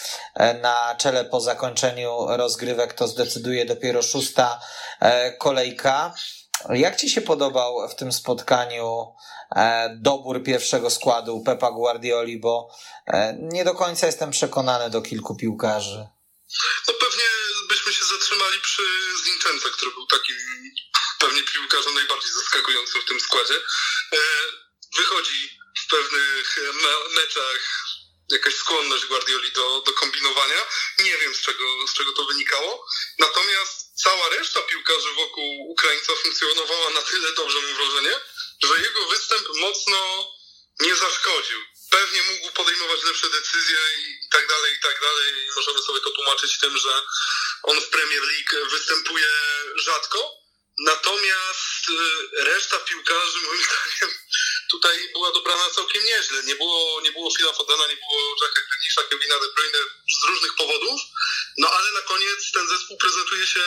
[0.62, 4.60] na czele po zakończeniu rozgrywek, to zdecyduje dopiero szósta
[5.00, 6.14] e, kolejka.
[6.70, 9.16] Jak Ci się podobał w tym spotkaniu
[9.56, 12.70] e, dobór pierwszego składu Pepa Guardioli, bo
[13.08, 16.08] e, nie do końca jestem przekonany do kilku piłkarzy.
[16.88, 17.30] No pewnie
[17.70, 18.84] byśmy się zatrzymali przy
[19.26, 20.36] Zinczence, który był takim
[21.20, 23.56] pewnie piłkarzem najbardziej zaskakującym w tym składzie.
[24.14, 24.18] E,
[24.98, 25.50] wychodzi
[25.84, 26.60] w pewnych
[27.16, 27.60] meczach
[28.32, 30.62] jakaś skłonność Guardioli do, do kombinowania.
[31.00, 32.86] Nie wiem z czego, z czego to wynikało.
[33.20, 38.20] Natomiast cała reszta piłkarzy wokół Ukraińca funkcjonowała na tyle dobrze, mam wrażenie,
[38.64, 40.32] że jego występ mocno
[40.80, 41.60] nie zaszkodził.
[41.90, 45.34] Pewnie mógł podejmować lepsze decyzje i tak dalej, i tak dalej.
[45.56, 47.02] Możemy sobie to tłumaczyć tym, że
[47.64, 49.28] on w Premier League występuje
[49.76, 50.42] rzadko.
[50.80, 54.18] Natomiast y, reszta piłkarzy, moim zdaniem,
[54.70, 56.44] tutaj była dobrana całkiem nieźle.
[56.44, 59.80] Nie było, nie było Phila Fodena, nie było Jacka Grealisha, Kevina De Bruyne
[60.22, 61.02] z różnych powodów.
[61.58, 63.62] No ale na koniec ten zespół prezentuje się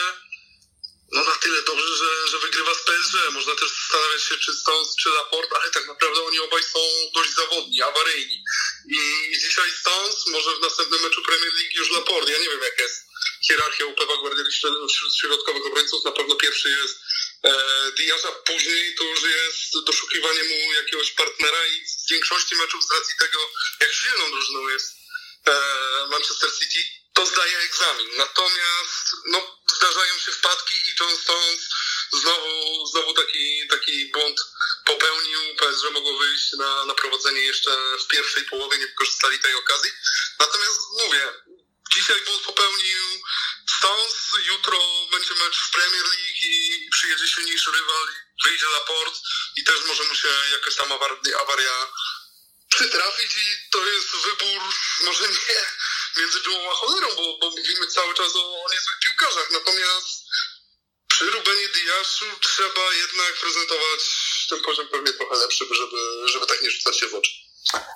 [1.11, 3.13] no na tyle dobrze, że, że wygrywa z PSG.
[3.31, 6.79] Można też zastanawiać się, czy Stones, czy Laporte, ale tak naprawdę oni obaj są
[7.13, 8.43] dość zawodni, awaryjni.
[8.89, 8.99] I,
[9.39, 12.31] dzisiaj Stones, może w następnym meczu Premier League już Laporte.
[12.31, 13.05] Ja nie wiem, jaka jest
[13.47, 14.51] hierarchia u Pepa Guardioli
[14.89, 16.05] wśród środkowych obrońców.
[16.05, 16.99] Na pewno pierwszy jest
[17.43, 22.83] e, Diaz, a później to już jest doszukiwanie mu jakiegoś partnera i w większości meczów
[22.83, 24.93] z racji tego, jak silną drużyną jest
[25.45, 25.51] e,
[26.09, 26.79] Manchester City,
[27.15, 28.17] to zdaje egzamin.
[28.17, 31.69] Natomiast no, zdarzają się wpadki i John Stones
[32.13, 34.41] znowu, znowu taki, taki błąd
[34.85, 35.55] popełnił.
[35.55, 39.91] PSG mogło wyjść na, na prowadzenie jeszcze w pierwszej połowie, nie wykorzystali tej okazji.
[40.39, 41.33] Natomiast mówię,
[41.95, 43.03] dzisiaj błąd popełnił
[43.77, 44.79] Stones, jutro
[45.11, 48.07] będzie mecz w Premier League i przyjedzie silniejszy rywal,
[48.43, 49.19] wyjdzie Laporte
[49.57, 50.91] i też może mu się jakaś tam
[51.41, 51.87] awaria
[52.69, 54.61] przytrafić i to jest wybór
[54.99, 55.65] może nie
[56.17, 60.25] między dżumą a cholerą, bo, bo mówimy cały czas o, o niezłych piłkarzach, natomiast
[61.07, 64.01] przy Rubenie Diaszu trzeba jednak prezentować
[64.49, 67.31] ten poziom pewnie trochę lepszy, żeby, żeby tak nie rzucać się w oczy.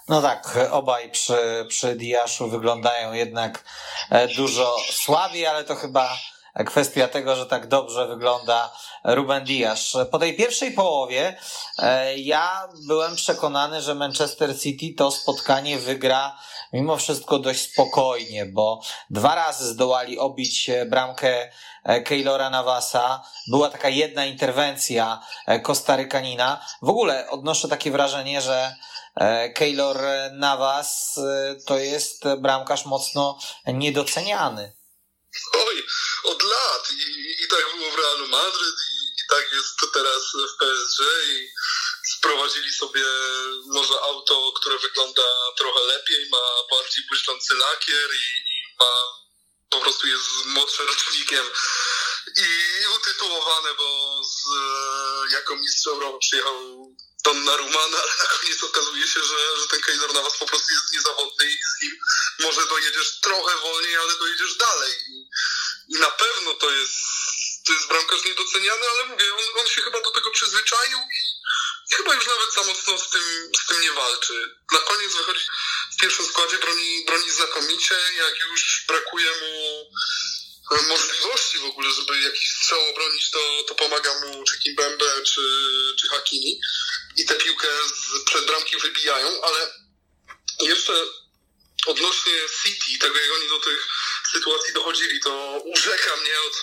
[0.07, 3.63] No tak, obaj przy, przy Diaszu wyglądają jednak
[4.09, 6.17] e, dużo słabiej, ale to chyba
[6.65, 9.93] kwestia tego, że tak dobrze wygląda Ruben Dias.
[10.11, 11.39] Po tej pierwszej połowie
[11.77, 16.39] e, ja byłem przekonany, że Manchester City to spotkanie wygra
[16.73, 21.51] mimo wszystko dość spokojnie, bo dwa razy zdołali obić bramkę
[21.83, 23.23] e, Keylora Navasa.
[23.47, 26.65] Była taka jedna interwencja e, Kostarykanina.
[26.81, 28.75] W ogóle odnoszę takie wrażenie, że
[29.55, 29.97] Keylor
[30.31, 31.19] Navas
[31.65, 34.73] to jest bramkarz mocno niedoceniany.
[35.53, 35.83] Oj,
[36.23, 40.57] od lat i, i tak było w Realu Madryt i, i tak jest teraz w
[40.57, 41.47] PSG i
[42.19, 43.03] sprowadzili sobie
[43.65, 45.23] może auto, które wygląda
[45.57, 48.91] trochę lepiej, ma bardziej błyszczący lakier i, i ma
[49.69, 51.45] po prostu jest młodszym rocznikiem
[52.37, 52.47] i
[52.95, 54.41] utytułowane, bo z,
[55.31, 60.13] jako mistrz Europy przyjechał Donnarumma, no ale na koniec okazuje się, że, że ten Keylor
[60.13, 61.99] na was po prostu jest niezawodny i z nim
[62.39, 64.93] może dojedziesz trochę wolniej, ale dojedziesz dalej.
[65.09, 65.27] I,
[65.95, 66.97] i na pewno to jest,
[67.65, 71.28] to jest bramkarz niedoceniany, ale mówię, on, on się chyba do tego przyzwyczaił i
[71.97, 74.55] chyba już nawet za mocno z tym, z tym nie walczy.
[74.71, 75.45] Na koniec wychodzi
[75.93, 79.85] w pierwszym składzie, broni, broni znakomicie, jak już brakuje mu
[80.77, 85.41] możliwości w ogóle, żeby jakiś strzał obronić, to, to pomaga mu czy Kimbembe, czy,
[85.99, 86.59] czy Hakimi
[87.15, 89.73] i tę piłkę z przed bramki wybijają, ale
[90.61, 90.93] jeszcze
[91.85, 93.87] odnośnie City, tego jak oni do tych
[94.31, 96.53] sytuacji dochodzili, to urzeka mnie od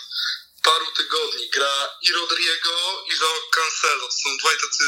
[0.67, 1.49] paru tygodni.
[1.49, 4.07] Gra i Rodrigo, i João Cancelo.
[4.07, 4.83] To są dwaj tacy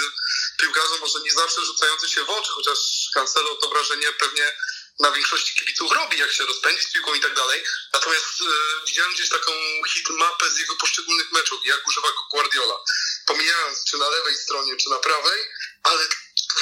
[0.57, 2.79] piłkarze, może nie zawsze rzucający się w oczy, chociaż
[3.13, 4.53] Cancelo to wrażenie pewnie
[4.99, 7.63] na większości kibiców robi, jak się rozpędzi z piłką i tak dalej.
[7.93, 9.51] Natomiast e, widziałem gdzieś taką
[9.93, 12.77] hit mapę z jego poszczególnych meczów, jak używa go Guardiola.
[13.25, 15.39] Pomijając czy na lewej stronie, czy na prawej,
[15.83, 16.07] ale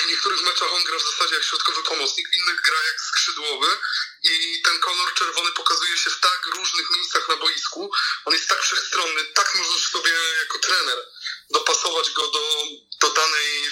[0.04, 3.68] w niektórych meczach on gra w zasadzie jak środkowy pomocnik, w innych gra jak skrzydłowy
[4.24, 7.92] i ten kolor czerwony pokazuje się w tak różnych miejscach na boisku.
[8.26, 10.98] On jest tak wszechstronny, tak możesz sobie jako trener
[11.50, 12.64] dopasować go do,
[13.02, 13.72] do danej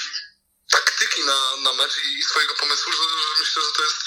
[0.72, 3.98] taktyki na, na mecz i, swojego pomysłu, że, że myślę, że to jest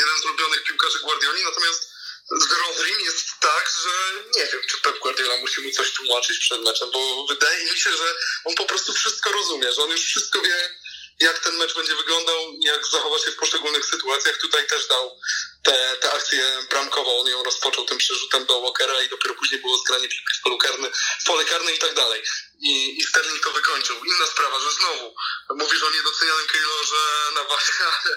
[0.00, 1.96] jeden z ulubionych piłkarzy Guardioli, natomiast
[2.30, 6.62] z Rodrim jest tak, że nie wiem, czy Pep Guardiola musi mu coś tłumaczyć przed
[6.62, 10.40] meczem, bo wydaje mi się, że on po prostu wszystko rozumie, że on już wszystko
[10.40, 10.78] wie,
[11.20, 14.36] jak ten mecz będzie wyglądał, jak zachować się w poszczególnych sytuacjach.
[14.36, 15.20] Tutaj też dał
[15.62, 19.78] tę te, akcję bramkową, on ją rozpoczął tym przerzutem do Walkera i dopiero później było
[19.78, 22.22] zgranie w polu karne, w pole i tak dalej.
[22.60, 24.04] I, I Sterling to wykończył.
[24.04, 25.14] Inna sprawa, że znowu
[25.50, 28.16] mówisz o niedocenianym Keylorze na wasze, ale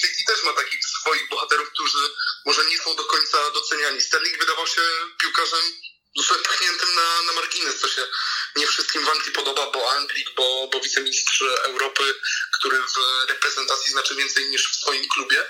[0.00, 2.10] City też ma takich swoich bohaterów, którzy
[2.44, 4.00] może nie są do końca doceniani.
[4.00, 4.82] Sterling wydawał się
[5.20, 5.60] piłkarzem
[6.16, 8.06] zepchniętym na, na margines, co się
[8.56, 12.14] nie wszystkim w Anglii podoba, bo Anglik, bo, bo wicemistrz Europy,
[13.80, 15.46] reprezentacji znaczy więcej niż w swoim klubie.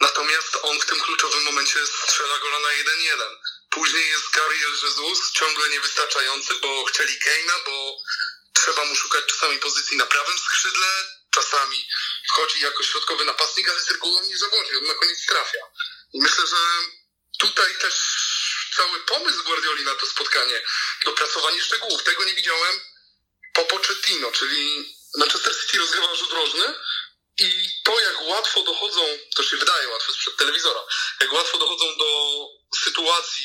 [0.00, 3.36] Natomiast on w tym kluczowym momencie strzela gola na 1-1.
[3.70, 7.96] Później jest Gabriel Jesus, ciągle niewystarczający, bo chcieli Keina, bo
[8.54, 10.86] trzeba mu szukać czasami pozycji na prawym skrzydle,
[11.30, 11.88] czasami
[12.28, 15.64] wchodzi jako środkowy napastnik, ale z regułą nie zawodzi, on na koniec trafia.
[16.12, 16.56] I myślę, że
[17.38, 17.94] tutaj też
[18.76, 20.62] cały pomysł Guardioli na to spotkanie,
[21.04, 22.02] dopracowanie szczegółów.
[22.02, 22.80] Tego nie widziałem
[23.54, 26.74] po Pochettino, czyli Manchester City rozgrywał rzut rożny
[27.38, 27.67] i
[28.28, 30.80] łatwo dochodzą, to się wydaje łatwo sprzed telewizora,
[31.20, 32.08] jak łatwo dochodzą do
[32.84, 33.44] sytuacji,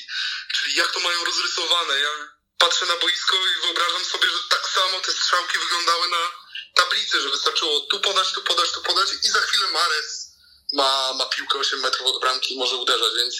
[0.53, 1.99] czyli jak to mają rozrysowane.
[1.99, 2.09] Ja
[2.57, 6.31] patrzę na boisko i wyobrażam sobie, że tak samo te strzałki wyglądały na
[6.75, 10.33] tablicy, że wystarczyło tu podać, tu podać, tu podać i za chwilę Mares
[10.73, 13.35] ma, ma piłkę 8 metrów od bramki i może uderzać, więc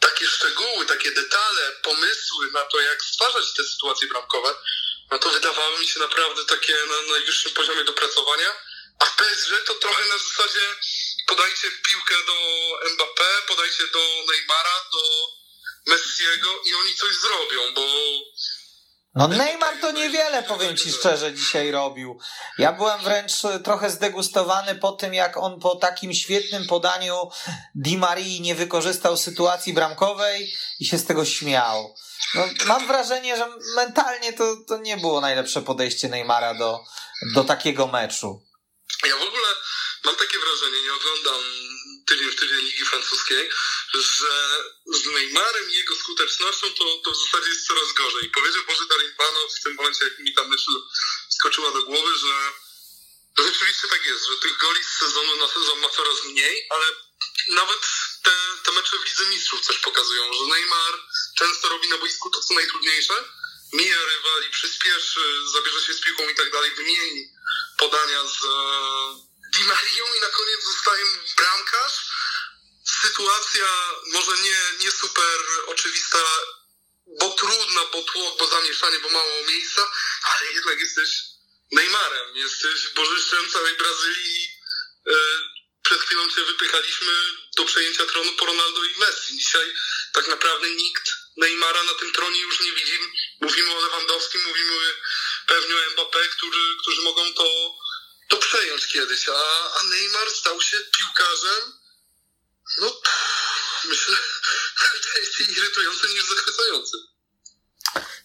[0.00, 4.54] takie szczegóły, takie detale, pomysły na to, jak stwarzać te sytuacje bramkowe,
[5.10, 8.56] no to wydawały mi się naprawdę takie na najwyższym poziomie dopracowania,
[8.98, 10.64] a PSG to trochę na zasadzie
[11.26, 12.38] podajcie piłkę do
[12.94, 15.02] Mbappé, podajcie do Neymara, do
[15.86, 17.82] Messiego i oni coś zrobią, bo
[19.14, 22.20] no Neymar to niewiele, powiem ci szczerze, dzisiaj robił.
[22.58, 23.32] Ja byłem wręcz
[23.64, 27.30] trochę zdegustowany po tym, jak on po takim świetnym podaniu
[27.74, 31.94] Di Marii nie wykorzystał sytuacji bramkowej i się z tego śmiał.
[32.34, 36.80] No, mam wrażenie, że mentalnie to, to nie było najlepsze podejście Neymara do,
[37.34, 38.47] do takiego meczu.
[39.04, 39.56] Ja w ogóle
[40.04, 41.42] mam takie wrażenie, nie oglądam
[42.06, 43.50] tydzień w tydzień Ligi Francuskiej,
[43.94, 48.30] że z Neymarem i jego skutecznością to, to w zasadzie jest coraz gorzej.
[48.30, 50.70] Powiedział Boże Darimpano w tym momencie, jak mi ta myśl
[51.28, 52.52] skoczyła do głowy, że
[53.38, 56.86] rzeczywiście tak jest, że tych goli z sezonu na sezon ma coraz mniej, ale
[57.48, 57.80] nawet
[58.24, 58.30] te,
[58.64, 60.94] te mecze w Lidze Mistrzów coś pokazują, że Neymar
[61.38, 63.14] często robi na boisku to, co najtrudniejsze,
[63.72, 65.20] mija rywali, przyspieszy,
[65.52, 67.37] zabierze się z piłką i tak dalej, wymieni
[67.78, 68.38] podania z
[69.54, 71.94] Di Marią i na koniec zostaje mu bramkarz.
[73.02, 73.66] Sytuacja
[74.06, 76.18] może nie, nie super oczywista,
[77.20, 79.90] bo trudna, bo tłok, bo zamieszanie, bo mało miejsca,
[80.22, 81.10] ale jednak jesteś
[81.72, 84.48] Neymarem, jesteś bożyszczem całej Brazylii.
[85.06, 85.12] E,
[85.82, 87.12] przed chwilą cię wypychaliśmy
[87.56, 89.38] do przejęcia tronu po Ronaldo i Messi.
[89.38, 89.74] Dzisiaj
[90.12, 92.98] tak naprawdę nikt Neymara na tym tronie już nie widzi.
[93.40, 94.94] Mówimy o Lewandowskim, mówimy
[95.48, 97.74] pewnie o Mbappé, którzy, którzy mogą to
[98.28, 99.32] to przejąć kiedyś, a,
[99.80, 101.72] a Neymar stał się piłkarzem,
[102.80, 103.00] no
[103.84, 104.16] myślę,
[105.14, 107.00] częściej irytującym niż zachwycającym.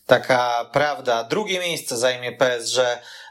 [0.07, 1.23] taka prawda.
[1.23, 2.77] Drugie miejsce zajmie PSG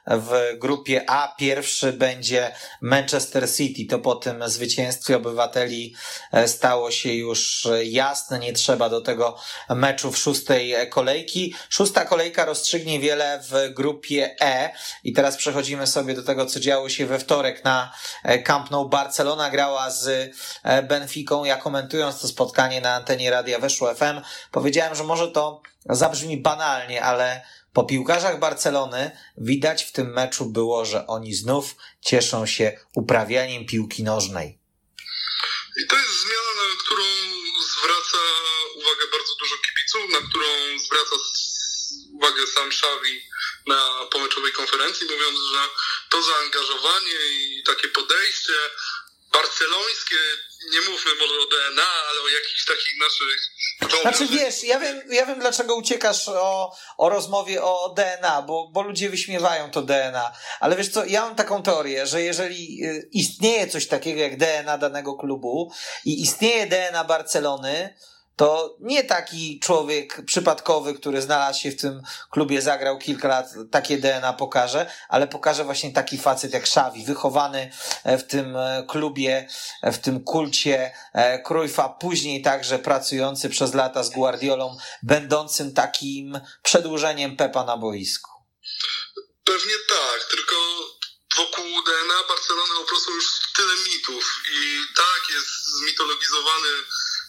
[0.07, 1.35] w grupie A.
[1.39, 3.91] Pierwszy będzie Manchester City.
[3.91, 5.95] To po tym zwycięstwie obywateli
[6.33, 8.39] e, stało się już jasne.
[8.39, 9.37] Nie trzeba do tego
[9.69, 11.55] meczu w szóstej kolejki.
[11.69, 14.71] Szósta kolejka rozstrzygnie wiele w grupie E.
[15.05, 17.93] I teraz przechodzimy sobie do tego, co działo się we wtorek na
[18.25, 18.89] e, Camp Nou.
[18.89, 21.45] Barcelona grała z e, Benficą.
[21.45, 27.03] Ja komentując to spotkanie na antenie Radia Weszło FM, powiedziałem, że może to zabrzmi banalnie,
[27.03, 33.67] ale po piłkarzach Barcelony widać w tym meczu było, że oni znów cieszą się uprawianiem
[33.67, 34.59] piłki nożnej.
[35.83, 37.05] I to jest zmiana, na którą
[37.73, 38.19] zwraca
[38.75, 41.17] uwagę bardzo dużo kibiców, na którą zwraca
[42.13, 43.23] uwagę sam Xavi
[43.67, 45.61] na pomeczowej konferencji, mówiąc, że
[46.11, 48.53] to zaangażowanie i takie podejście
[49.33, 50.17] barcelońskie,
[50.73, 53.53] nie mówmy może o DNA, ale o jakichś takich naszych
[54.03, 58.83] znaczy wiesz, ja wiem, ja wiem dlaczego uciekasz o, o rozmowie o DNA, bo, bo
[58.83, 63.67] ludzie wyśmiewają to DNA, ale wiesz co, ja mam taką teorię, że jeżeli y, istnieje
[63.67, 65.73] coś takiego jak DNA danego klubu
[66.05, 67.95] i istnieje DNA Barcelony,
[68.37, 73.99] to nie taki człowiek przypadkowy, który znalazł się w tym klubie, zagrał kilka lat, takie
[73.99, 77.73] DNA pokaże, ale pokaże właśnie taki facet jak Xavi, wychowany
[78.05, 79.49] e, w tym e, klubie,
[79.83, 80.95] e, w tym kulcie
[81.45, 88.31] Cruyffa, później także pracujący przez lata z Guardiolą, będącym takim przedłużeniem Pepa na boisku.
[89.45, 90.55] Pewnie tak, tylko
[91.37, 93.25] wokół DNA Barcelony po prostu już
[93.57, 96.69] tyle mitów i tak jest zmitologizowany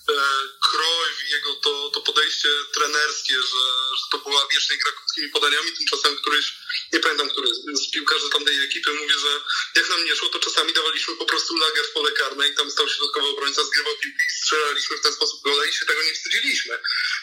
[0.07, 3.65] Kroj i jego to, to podejście trenerskie, że,
[3.97, 6.53] że to była wiecznie gra krótkimi podaniami, tymczasem któryś,
[6.93, 9.41] nie pamiętam który z piłkarzy tamtej ekipy mówi, że
[9.75, 12.71] jak nam nie szło, to czasami dawaliśmy po prostu lagę w pole karne i tam
[12.71, 16.79] stał środkowy obrońca, zgrywał piłki strzelaliśmy w ten sposób gole i się tego nie wstydziliśmy.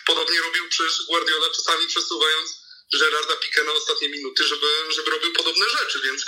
[0.07, 2.51] Podobnie robił przecież Guardiola, czasami przesuwając
[2.93, 6.25] Gerarda Piqué na ostatnie minuty, żeby, żeby robił podobne rzeczy, więc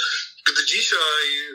[0.47, 1.49] gdy dzisiaj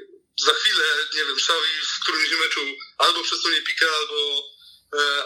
[0.45, 2.61] za chwilę, nie wiem, Xavi w którymś meczu
[2.97, 4.56] albo przesunie Piqué, albo E,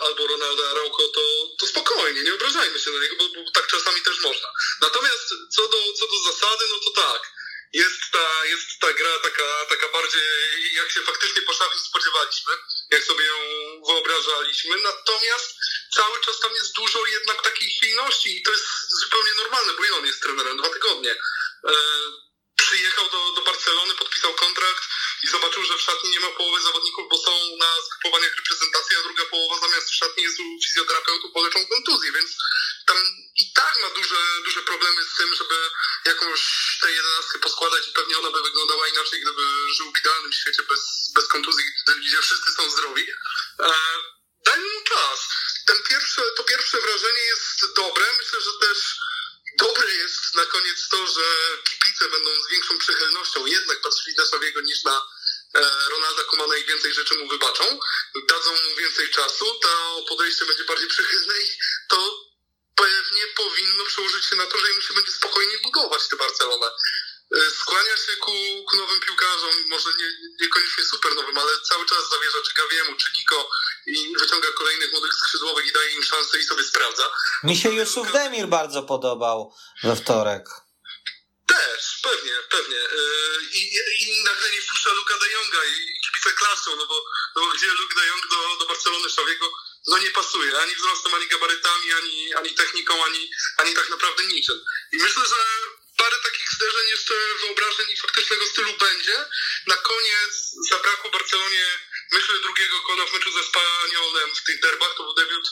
[0.02, 1.22] albo Ronaldo Araujo, to,
[1.60, 4.48] to spokojnie, nie obrażajmy się na niego, bo, bo, tak czasami też można.
[4.82, 7.32] Natomiast co do, co do zasady, no to tak,
[7.74, 10.22] jest ta, jest ta gra taka, taka bardziej,
[10.74, 12.54] jak się faktycznie po Szawin spodziewaliśmy,
[12.92, 13.38] jak sobie ją
[13.88, 15.56] wyobrażaliśmy, natomiast
[15.96, 18.66] cały czas tam jest dużo jednak takiej chwiejności i to jest
[19.02, 21.12] zupełnie normalne, bo i on jest trenerem dwa tygodnie.
[21.12, 21.74] E,
[22.58, 24.84] przyjechał do, do Barcelony, podpisał kontrakt
[25.24, 29.04] i zobaczył, że w szatni nie ma połowy zawodników, bo są na skupowaniach reprezentacji, a
[29.04, 32.32] druga połowa zamiast w szatni jest u fizjoterapeutów, poleczą kontuzji, więc
[32.86, 32.98] tam
[33.36, 35.70] i tak ma duże, duże problemy z tym, żeby
[36.06, 36.42] jakąś
[36.82, 39.44] tę jedenastkę poskładać i pewnie ona by wyglądała inaczej, gdyby
[39.78, 41.66] żył w idealnym świecie bez, bez kontuzji,
[42.00, 43.08] gdzie wszyscy są zdrowi.
[43.60, 43.72] E,
[44.46, 45.28] dajmy mu czas.
[45.68, 48.06] Ten pierwsze, to pierwsze wrażenie jest dobre.
[48.20, 48.78] Myślę, że też
[49.62, 51.26] dobre jest na koniec to, że
[51.70, 55.08] kibice będą z większą przychylnością jednak patrzyli na Szawiego niż na
[55.54, 57.80] e, Ronalda Kumana i więcej rzeczy mu wybaczą,
[58.30, 62.32] dadzą mu więcej czasu, to podejście będzie bardziej przychylne i to
[62.76, 66.72] pewnie powinno przełożyć się na to, że mu się będzie spokojniej budować tę Barcelonę.
[67.38, 68.32] E, skłania się ku,
[68.70, 70.10] ku nowym piłkarzom, może nie,
[70.42, 73.50] niekoniecznie super nowym, ale cały czas zawierza czy Gawiemu, czy Niko
[73.88, 77.12] i wyciąga kolejnych młodych skrzydłowych i daje im szansę i sobie sprawdza.
[77.44, 80.50] Mi się Jusuf Demir bardzo podobał we wtorek.
[81.48, 82.80] Też, pewnie, pewnie.
[82.80, 83.02] E,
[83.54, 83.62] I,
[84.02, 87.04] i nagle nie wpuszcza Luka de Jonga i kibice klaszczą, no bo,
[87.36, 89.52] no bo gdzie Luke de Jong do, do Barcelony Szawiego
[89.88, 94.64] no nie pasuje, ani wzrostem, ani gabarytami, ani, ani techniką, ani, ani tak naprawdę niczym.
[94.92, 95.36] I myślę, że
[96.02, 99.16] parę takich zderzeń jeszcze wyobrażeń i faktycznego stylu będzie.
[99.68, 100.34] Na koniec
[100.70, 101.66] zabrakło Barcelonie,
[102.12, 104.94] myślę, drugiego kola w meczu ze Spaniolem w tych derbach.
[104.98, 105.48] To był debiut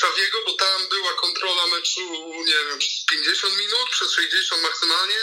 [0.00, 5.20] Szawiego, bo tam była kontrola meczu, nie wiem, przez 50 minut, przez 60 maksymalnie.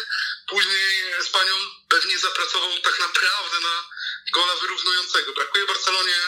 [0.48, 3.90] Później Espaniol pewnie zapracował tak naprawdę na
[4.34, 5.34] gola wyrównującego.
[5.34, 6.20] Brakuje Barcelonie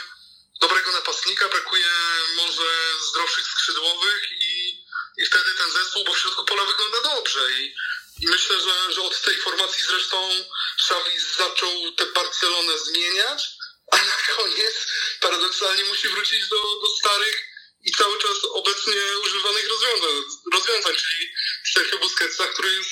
[0.62, 1.90] dobrego napastnika, brakuje
[2.36, 2.70] może
[3.10, 4.70] zdrowszych skrzydłowych i,
[5.18, 7.76] i wtedy ten zespół, bo w środku pola wygląda dobrze i
[8.22, 10.46] i myślę, że, że od tej formacji zresztą
[10.80, 13.44] Xavi zaczął tę Barcelonę zmieniać,
[13.92, 14.88] a na koniec
[15.22, 17.46] paradoksalnie musi wrócić do, do starych
[17.82, 21.32] i cały czas obecnie używanych rozwiązań, rozwiązań czyli
[21.74, 22.90] Sergio Busquetsa, który jest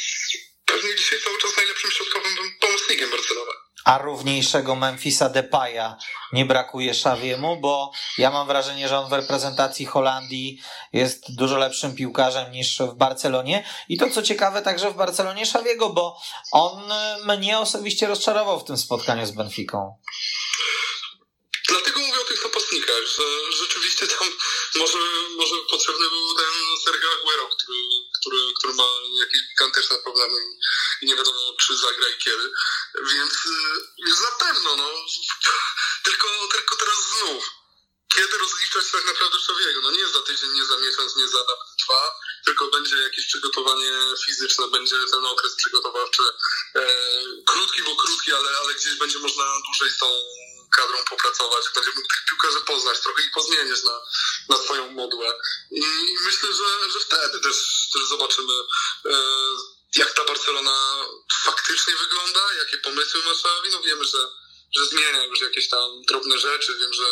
[0.65, 5.95] pewnie dzisiaj cały czas najlepszym środkowym pomocnikiem Barcelony a równiejszego Memphisa Depaya
[6.33, 10.61] nie brakuje Szawiemu, bo ja mam wrażenie, że on w reprezentacji Holandii
[10.93, 13.67] jest dużo lepszym piłkarzem niż w Barcelonie.
[13.89, 16.17] I to co ciekawe, także w Barcelonie Szawiego, bo
[16.51, 16.91] on
[17.37, 19.95] mnie osobiście rozczarował w tym spotkaniu z Benficą.
[21.69, 23.23] Dlatego mówię o tych napastnikach, że
[23.61, 24.27] rzeczywiście tam
[24.79, 24.97] może,
[25.37, 26.53] może potrzebny był ten
[26.83, 27.77] Sergio Aguero, który
[28.21, 28.87] który, który ma
[29.19, 30.37] jakieś gigantyczne problemy
[31.01, 32.51] nie wiadomo, czy zagra i kiedy.
[33.13, 33.33] Więc,
[34.05, 34.89] więc na pewno, no.
[36.03, 37.43] Tylko, tylko teraz znów
[38.17, 39.81] kiedy rozliczać tak naprawdę Szawiego.
[39.81, 43.91] No nie za tydzień, nie za miesiąc, nie za nawet dwa, tylko będzie jakieś przygotowanie
[44.25, 46.23] fizyczne, będzie ten okres przygotowawczy
[46.75, 46.81] e,
[47.45, 50.07] krótki, bo krótki, ale, ale gdzieś będzie można dłużej z tą
[50.77, 54.01] kadrą popracować, będzie mógł tych piłkarzy poznać, trochę ich pozmieniać na,
[54.49, 55.39] na swoją modłę.
[55.71, 55.83] I
[56.21, 58.53] myślę, że, że wtedy też, też zobaczymy
[59.05, 59.11] e,
[59.95, 61.05] jak ta Barcelona
[61.43, 63.69] faktycznie wygląda, jakie pomysły ma Xavi.
[63.71, 64.27] No wiemy, że
[64.75, 67.09] że zmienia już jakieś tam drobne rzeczy, wiem, że,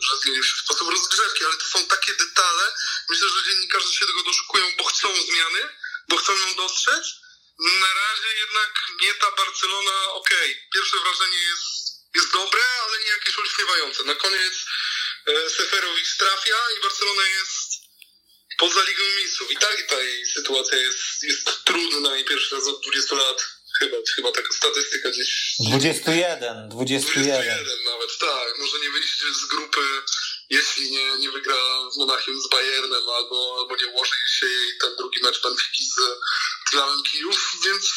[0.00, 2.74] że zmienił się sposób rozgrzewki, ale to są takie detale.
[3.08, 5.68] Myślę, że dziennikarze się tego doszukują, bo chcą zmiany,
[6.08, 7.04] bo chcą ją dostrzec.
[7.58, 13.10] Na razie jednak nie ta Barcelona, okej, okay, pierwsze wrażenie jest, jest dobre, ale nie
[13.10, 14.04] jakieś olśniewające.
[14.04, 14.54] Na koniec
[15.26, 17.71] e, Seferowicz trafia i Barcelona jest
[18.58, 19.50] poza Ligą Mistrzów.
[19.50, 19.96] I tak ta
[20.34, 23.42] sytuacja jest, jest trudna i pierwszy raz od 20 lat
[23.78, 25.54] Chyba, chyba taka statystyka gdzieś.
[25.60, 27.22] 21, 21.
[27.22, 28.58] 21 nawet, tak.
[28.58, 29.80] Może nie wyjść z grupy,
[30.50, 31.54] jeśli nie, nie wygra
[31.94, 35.96] w Monachium z Bayernem, albo, albo nie ułoży się jej ten drugi mecz Benfiki z
[36.70, 37.92] Dynamem Kijów, więc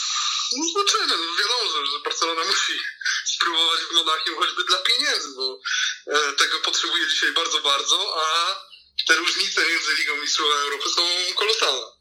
[0.57, 1.17] no zobaczymy.
[1.17, 2.73] No wiadomo, że, że Barcelona musi
[3.35, 5.59] spróbować w Monachium choćby dla pieniędzy, bo
[6.07, 8.55] e, tego potrzebuje dzisiaj bardzo, bardzo, a
[9.07, 11.01] te różnice między Ligą Mistrzów Europy są
[11.35, 11.95] kolosalne.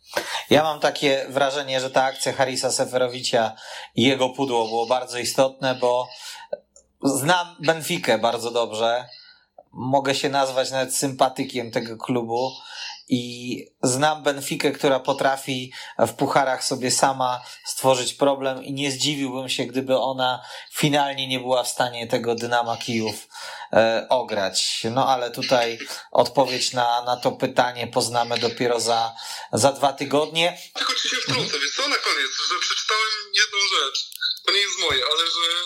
[0.51, 3.53] Ja mam takie wrażenie, że ta akcja Harisa Seferowicza
[3.95, 6.09] i jego pudło było bardzo istotne, bo
[7.03, 9.09] znam Benfikę bardzo dobrze.
[9.73, 12.53] Mogę się nazwać nawet sympatykiem tego klubu
[13.09, 19.65] i znam Benfikę, która potrafi w pucharach sobie sama stworzyć problem i nie zdziwiłbym się,
[19.65, 23.29] gdyby ona finalnie nie była w stanie tego Dynama Kijów
[23.73, 24.83] e, ograć.
[24.91, 25.79] No ale tutaj
[26.13, 29.15] odpowiedź na, na to pytanie poznamy dopiero za,
[29.53, 30.59] za dwa tygodnie.
[30.75, 34.11] Tylko ci się wtrącę, wiesz co, na koniec, że przeczytałem jedną rzecz,
[34.47, 35.65] to nie jest moje, ale że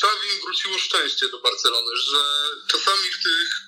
[0.00, 2.18] Szawin wróciło szczęście do Barcelony, że
[2.66, 3.67] czasami w tych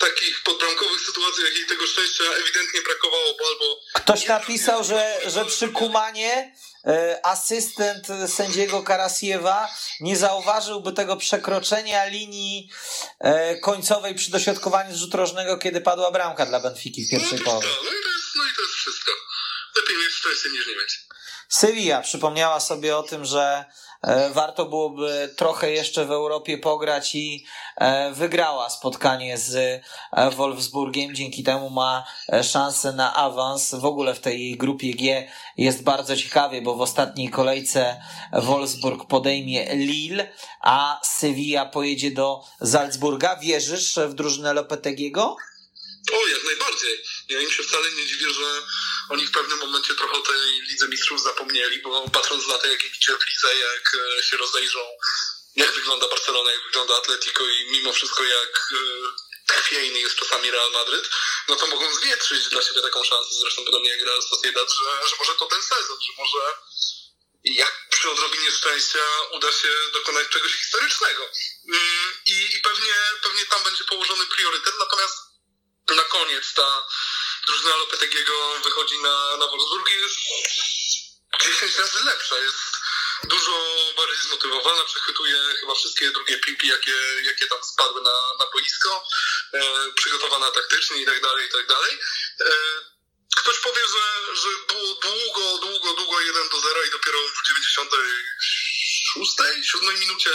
[0.00, 3.80] takich podbramkowych sytuacjach jej tego szczęścia ewidentnie brakowało, bo albo...
[3.94, 6.54] Ktoś napisał, że, że przy Kumanie
[6.86, 9.68] e, asystent sędziego Karasiewa
[10.00, 12.70] nie zauważyłby tego przekroczenia linii
[13.18, 17.44] e, końcowej przy dośrodkowaniu z rzut rożnego, kiedy padła bramka dla Benfiki w pierwszej no
[17.44, 17.68] połowie.
[17.68, 19.10] No, no, i to jest, no i to jest wszystko.
[19.76, 21.00] Lepiej mieć szczęście niż nie mieć.
[21.48, 23.64] Sevilla przypomniała sobie o tym, że
[24.32, 27.44] warto byłoby trochę jeszcze w Europie pograć i
[27.76, 29.82] e, wygrała spotkanie z
[30.12, 31.14] e, Wolfsburgiem.
[31.14, 32.04] Dzięki temu ma
[32.42, 33.74] szansę na awans.
[33.74, 39.74] W ogóle w tej grupie G jest bardzo ciekawie, bo w ostatniej kolejce Wolfsburg podejmie
[39.74, 43.36] Lille, a Sevilla pojedzie do Salzburga.
[43.36, 45.36] Wierzysz w drużynę Lopetegiego?
[46.12, 46.98] O, jak najbardziej.
[47.28, 48.62] Ja im się wcale nie dziwię, że
[49.10, 52.84] oni w pewnym momencie trochę o tej Lidze Mistrzów zapomnieli, bo patrząc na to, jak
[52.84, 54.80] idzie w lidze, jak e, się rozejrzą,
[55.56, 58.68] jak wygląda Barcelona, jak wygląda Atletico i mimo wszystko jak
[59.52, 61.10] e, chwiejny jest czasami Real Madryt,
[61.48, 65.16] no to mogą zwietrzyć dla siebie taką szansę, zresztą podobnie jak Real Sociedad, że, że
[65.18, 66.54] może to ten sezon, że może
[67.44, 71.30] jak przy odrobinie szczęścia uda się dokonać czegoś historycznego.
[71.68, 75.16] Mm, I, i pewnie, pewnie tam będzie położony priorytet, natomiast
[75.96, 76.86] na koniec ta
[77.46, 80.18] drużyna Lopetegiego wychodzi na, na Wolfsburg i jest
[81.40, 82.38] 10 razy lepsza.
[82.38, 82.80] Jest
[83.24, 83.52] dużo
[83.96, 89.04] bardziej zmotywowana, przechwytuje chyba wszystkie drugie piłki, jakie, jakie tam spadły na, na boisko,
[89.54, 91.98] e, przygotowana taktycznie i tak dalej, i tak dalej.
[92.40, 92.50] E,
[93.36, 99.70] ktoś powie, że, że było długo, długo, długo 1 do 0 i dopiero w 96,
[99.72, 100.30] 7 minucie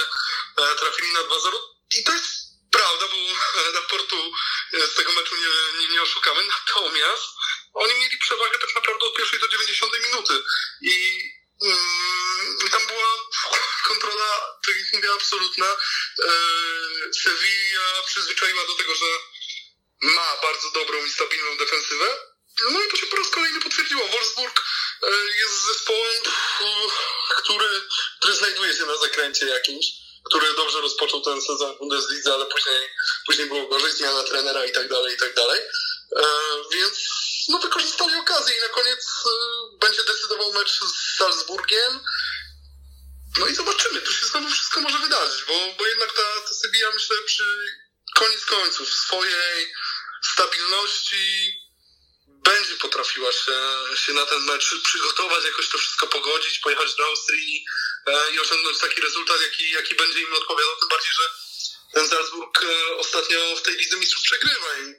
[0.58, 1.26] e, trafili na 2-0
[1.98, 3.16] i to jest prawda, bo
[3.74, 4.32] raportu
[4.82, 6.44] z tego meczu nie, nie, nie oszukamy.
[6.44, 7.26] Natomiast
[7.74, 10.44] oni mieli przewagę tak naprawdę od pierwszej do 90 minuty.
[10.82, 11.22] I
[11.62, 13.10] mm, tam była
[13.88, 15.66] kontrola, tak jak mówię, absolutna.
[15.66, 16.30] E,
[17.14, 19.06] Sevilla przyzwyczaiła do tego, że
[20.02, 22.18] ma bardzo dobrą i stabilną defensywę.
[22.72, 24.08] No i to się po raz kolejny potwierdziło.
[24.08, 24.64] Wolfsburg
[25.04, 25.08] e,
[25.38, 26.24] jest zespołem,
[27.38, 27.82] który,
[28.20, 32.90] który znajduje się na zakręcie jakimś który dobrze rozpoczął ten sezon w Bundesliga, ale później,
[33.26, 35.62] później było gorzej, zmiana trenera i tak dalej, i tak dalej.
[36.18, 36.24] E,
[36.72, 37.00] więc
[37.50, 39.30] no, wykorzystali okazję i na koniec e,
[39.78, 42.00] będzie decydował mecz z Salzburgiem.
[43.38, 46.92] No i zobaczymy, tu się znowu wszystko może wydarzyć, bo, bo jednak ta, ta Sevilla,
[46.94, 47.44] myślę, przy
[48.16, 49.74] koniec końców swojej
[50.34, 51.56] stabilności
[52.28, 53.58] będzie potrafiła się,
[53.96, 57.66] się na ten mecz przygotować, jakoś to wszystko pogodzić, pojechać do Austrii
[58.34, 61.30] i osiągnąć taki rezultat, jaki, jaki będzie im odpowiadał, tym bardziej, że
[61.94, 64.94] ten Salzburg e, ostatnio w tej Lidze Mistrzów przegrywa i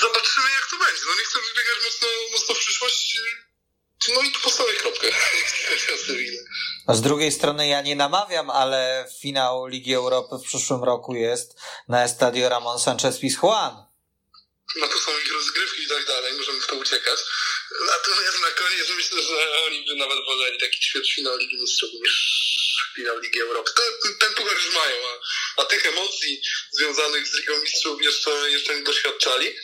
[0.00, 1.02] zobaczymy jak to będzie.
[1.06, 3.18] No nie chcę wybiegać mocno, mocno w przyszłość.
[4.14, 5.08] no i tu postawię kropkę.
[6.86, 11.58] A z drugiej strony ja nie namawiam, ale finał Ligi Europy w przyszłym roku jest
[11.88, 13.90] na Estadio Ramon Sanchez Pizjuan.
[14.76, 17.18] No to są ich rozgrywki i tak dalej, możemy w to uciekać.
[17.70, 22.12] Natomiast na koniec myślę, że oni by nawet woleli taki ćwierćfinał Ligi Mistrzów niż
[22.96, 23.70] finał Ligi Europy.
[23.76, 25.20] Ten, ten puchar już mają, a,
[25.62, 26.42] a tych emocji
[26.72, 29.56] związanych z Ligą Mistrzów jeszcze, jeszcze nie doświadczali.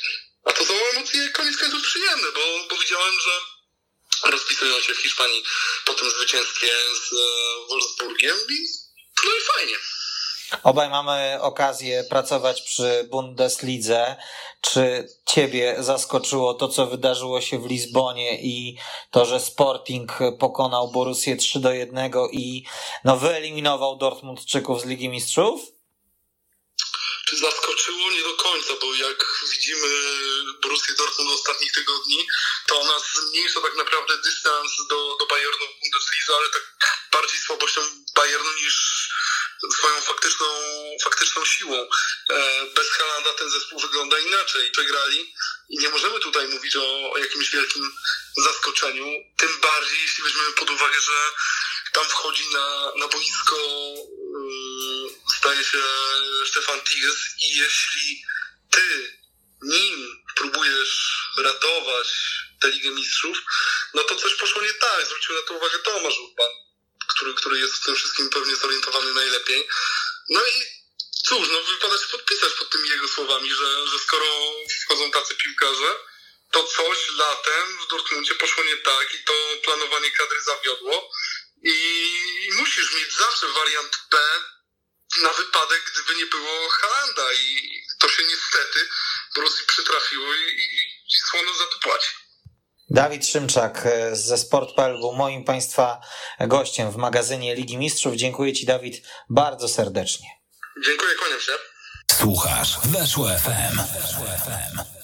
[0.44, 3.40] A to są emocje koniec końców przyjemne, bo, bo widziałem, że
[4.30, 5.44] rozpisują się w Hiszpanii
[5.84, 7.16] po tym zwycięstwie z e,
[7.68, 8.66] Wolfsburgiem i
[9.24, 9.78] no i fajnie.
[10.62, 14.16] Obaj mamy okazję pracować przy Bundeslidze.
[14.60, 18.78] Czy ciebie zaskoczyło to, co wydarzyło się w Lizbonie i
[19.10, 22.64] to, że Sporting pokonał Borussię 3 do 1 i
[23.04, 25.60] no, wyeliminował Dortmundczyków z Ligi Mistrzów?
[27.26, 28.10] Czy zaskoczyło?
[28.10, 29.88] Nie do końca, bo jak widzimy
[30.62, 32.26] Borussię Dortmund ostatnich tygodni,
[32.66, 36.76] to ona zmniejsza tak naprawdę dystans do, do Bayernu w Bundeslidze, ale tak
[37.12, 37.80] bardziej słabością
[38.14, 39.05] Bayernu niż
[39.78, 40.46] swoją faktyczną,
[41.02, 41.88] faktyczną siłą.
[42.30, 44.70] E, bez Halanda ten zespół wygląda inaczej.
[44.70, 45.34] Przegrali
[45.68, 47.92] i nie możemy tutaj mówić o, o jakimś wielkim
[48.36, 49.06] zaskoczeniu.
[49.38, 51.32] Tym bardziej, jeśli weźmiemy pod uwagę, że
[51.92, 55.82] tam wchodzi na, na boisko yy, zdaje się
[56.46, 58.24] Stefan Tigges i jeśli
[58.70, 59.16] ty
[59.62, 62.08] nim próbujesz ratować
[62.60, 63.38] tę Ligę Mistrzów,
[63.94, 65.06] no to coś poszło nie tak.
[65.06, 66.65] Zwrócił na to uwagę Tomasz Urban
[67.16, 69.68] który, który jest w tym wszystkim pewnie zorientowany najlepiej.
[70.30, 70.66] No i
[71.26, 74.26] cóż, no wypada się podpisać pod tymi jego słowami, że, że skoro
[74.84, 75.98] wchodzą tacy piłkarze,
[76.52, 79.32] to coś latem w Dortmundzie poszło nie tak i to
[79.64, 81.10] planowanie kadry zawiodło
[81.62, 84.18] i musisz mieć zawsze wariant B
[85.16, 88.88] na wypadek, gdyby nie było Halanda i to się niestety
[89.36, 92.08] Rosji przytrafiło i, i, i słono za to płaci.
[92.90, 96.00] Dawid Szymczak e, ze Sport.pl był moim Państwa
[96.40, 98.14] gościem w magazynie Ligi Mistrzów.
[98.14, 100.28] Dziękuję Ci, Dawid, bardzo serdecznie.
[100.84, 101.10] Dziękuję,
[101.40, 101.52] się.
[102.14, 103.76] Słuchasz, weszło FM.
[103.76, 104.95] Weszło FM.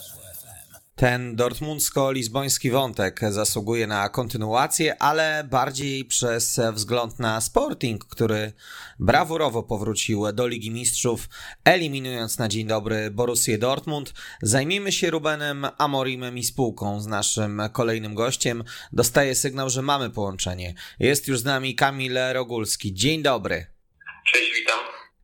[1.02, 8.52] Ten dortmundsko-lizboński wątek zasługuje na kontynuację, ale bardziej przez wzgląd na Sporting, który
[8.98, 11.28] brawurowo powrócił do Ligi Mistrzów,
[11.64, 14.12] eliminując na dzień dobry Borussię Dortmund.
[14.42, 18.64] Zajmijmy się Rubenem Amorimem i spółką z naszym kolejnym gościem.
[18.92, 20.74] Dostaję sygnał, że mamy połączenie.
[20.98, 22.94] Jest już z nami Kamil Rogulski.
[22.94, 23.71] Dzień dobry.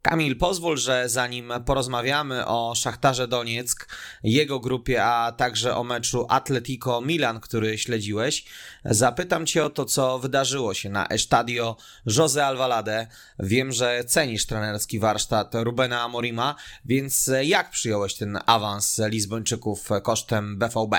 [0.03, 3.89] Kamil, pozwól, że zanim porozmawiamy o Szachtarze Donieck,
[4.23, 8.45] jego grupie, a także o meczu Atletico Milan, który śledziłeś,
[8.85, 11.77] zapytam cię o to, co wydarzyło się na Estadio
[12.07, 13.07] Jose Alvalade.
[13.39, 20.95] Wiem, że cenisz trenerski warsztat Rubena Amorima, więc jak przyjąłeś ten awans Lizbończyków kosztem BVB?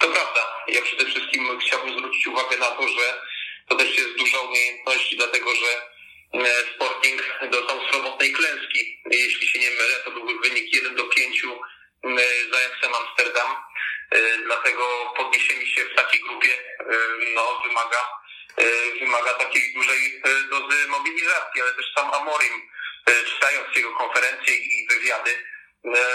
[0.00, 0.40] To prawda.
[0.68, 3.06] Ja przede wszystkim chciałbym zwrócić uwagę na to, że
[3.68, 5.92] to też jest duża umiejętność, dlatego że
[6.34, 9.01] E, Sporting dostał sromotnej klęski.
[9.16, 11.42] Jeśli się nie mylę, to byłby wynik 1 do 5
[12.52, 13.56] za Ajaxem Amsterdam.
[14.10, 16.48] E, dlatego podniesienie się w takiej grupie
[17.34, 18.08] no, wymaga,
[18.56, 18.64] e,
[19.00, 22.62] wymaga takiej dużej dozy mobilizacji, ale też sam Amorim,
[23.26, 25.44] czytając jego konferencje i wywiady,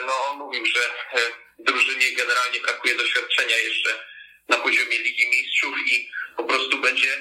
[0.08, 0.80] no, on mówił, że
[1.60, 4.06] drużynie generalnie brakuje doświadczenia jeszcze
[4.48, 7.18] na poziomie Ligi Mistrzów i po prostu będzie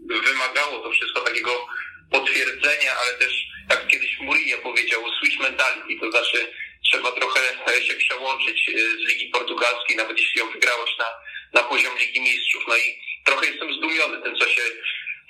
[0.00, 1.66] wymagało to wszystko takiego
[2.10, 6.52] potwierdzenia, ale też jak kiedyś Mourinho powiedział, switch mentality, to znaczy
[6.84, 7.40] trzeba trochę
[7.82, 11.06] się przełączyć e, z Ligi Portugalskiej, nawet jeśli ją wygrałeś na,
[11.52, 12.64] na poziom Ligi Mistrzów.
[12.68, 14.62] No i trochę jestem zdumiony tym, co się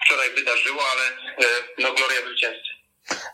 [0.04, 1.04] wczoraj wydarzyło, ale
[1.48, 2.72] e, no gloria zwycięzcy.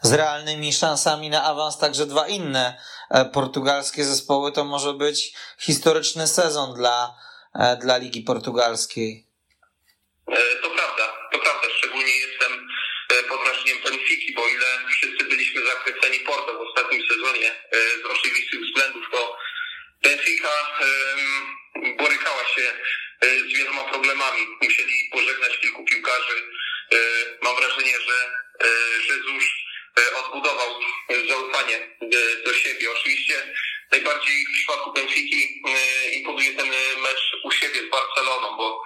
[0.02, 2.80] Z realnymi szansami na awans także dwa inne
[3.10, 7.14] e, portugalskie zespoły, to może być historyczny sezon dla,
[7.80, 9.26] dla Ligi Portugalskiej.
[10.62, 11.12] To prawda.
[11.78, 12.68] Szczególnie jestem
[13.12, 16.78] E, pod wrażeniem Benfiki, bo ile wszyscy byliśmy zachwyceni Porto w
[17.38, 19.36] sezonie e, z oczywistych względów, to
[20.02, 20.48] Benfica
[21.98, 22.72] borykała się
[23.20, 24.46] e, z wieloma problemami.
[24.62, 26.42] Musieli pożegnać kilku piłkarzy.
[27.42, 28.38] Mam wrażenie, że
[29.08, 29.44] Jezus
[30.16, 30.80] odbudował
[31.28, 31.96] zaufanie
[32.44, 32.90] do siebie.
[32.90, 33.54] Oczywiście
[33.92, 35.62] najbardziej w przypadku Benfiki
[36.12, 36.68] imponuje ten
[37.02, 38.84] mecz u siebie z Barceloną, bo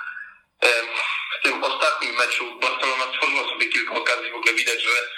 [1.38, 5.09] w tym ostatnim meczu Barcelona stworzyła sobie kilka okazji, w ogóle widać, że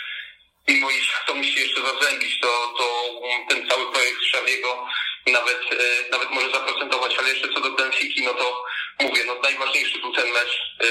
[0.69, 3.11] mimo iż to musi jeszcze zazębić, to, to
[3.49, 4.87] ten cały projekt Szawiego
[5.27, 8.65] nawet, e, nawet może zaprocentować, ale jeszcze co do Benfiki, no to
[9.01, 10.87] mówię, no najważniejszy był ten mecz e,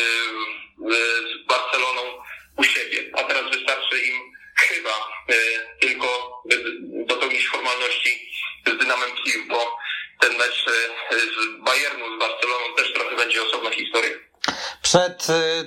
[1.29, 2.01] z Barceloną
[2.57, 4.89] u siebie, a teraz wystarczy im chyba
[5.29, 5.33] e,
[5.79, 6.41] tylko
[7.07, 8.29] dopełnić formalności
[8.67, 9.77] z Dynamem Kijów, bo
[10.19, 10.65] ten mecz
[11.11, 14.17] z Bayernu, z Barceloną też trochę będzie osobna historia.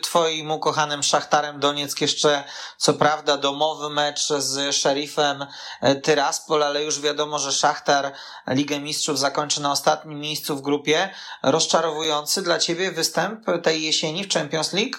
[0.02, 2.44] Twoim ukochanym Szachtarem Donieck jeszcze
[2.76, 5.46] co prawda domowy mecz z Szerifem
[5.82, 8.12] e, Tyraspol, ale już wiadomo, że Szachtar
[8.48, 11.14] Ligę Mistrzów zakończy na ostatnim miejscu w grupie.
[11.42, 14.96] Rozczarowujący dla ciebie występ tej jesieni w Champions League?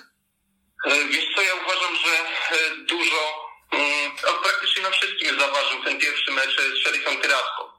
[0.85, 3.21] Wiesz co, ja uważam, że dużo,
[3.71, 4.11] mm,
[4.43, 7.77] praktycznie na wszystkim zaważył ten pierwszy mecz z Szerifem Tyraspol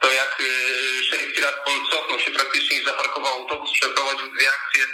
[0.00, 4.84] to jak y, Sheriff Tiraspol cofnął się praktycznie i zaparkował autobus, przeprowadził dwie akcje,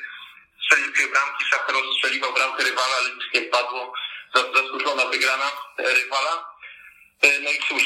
[0.67, 3.93] strzelił dwie bramki, Szachtar rozstrzeliwał bramkę rywala, nic nie padło,
[4.35, 6.57] zasłużona wygrana rywala.
[7.25, 7.83] Y, no i cóż,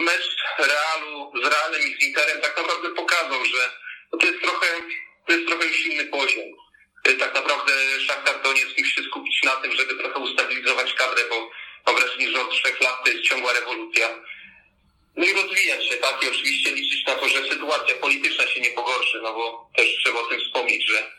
[0.00, 3.70] mecz Realu z Realem i z Interem tak naprawdę pokazał, że
[4.20, 4.66] to jest trochę,
[5.26, 6.48] to jest trochę już inny poziom.
[7.08, 11.50] Y, tak naprawdę Szachtar Donieck musi się skupić na tym, żeby trochę ustabilizować kadrę, bo
[11.86, 14.08] mam wrażenie, że od trzech lat to jest ciągła rewolucja
[15.16, 16.22] no i rozwijać się, tak?
[16.22, 20.20] I oczywiście liczyć na to, że sytuacja polityczna się nie pogorszy, no bo też trzeba
[20.20, 21.10] o tym wspomnieć, że e,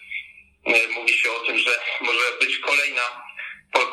[0.95, 3.01] mówi się o tym, że może być kolejna,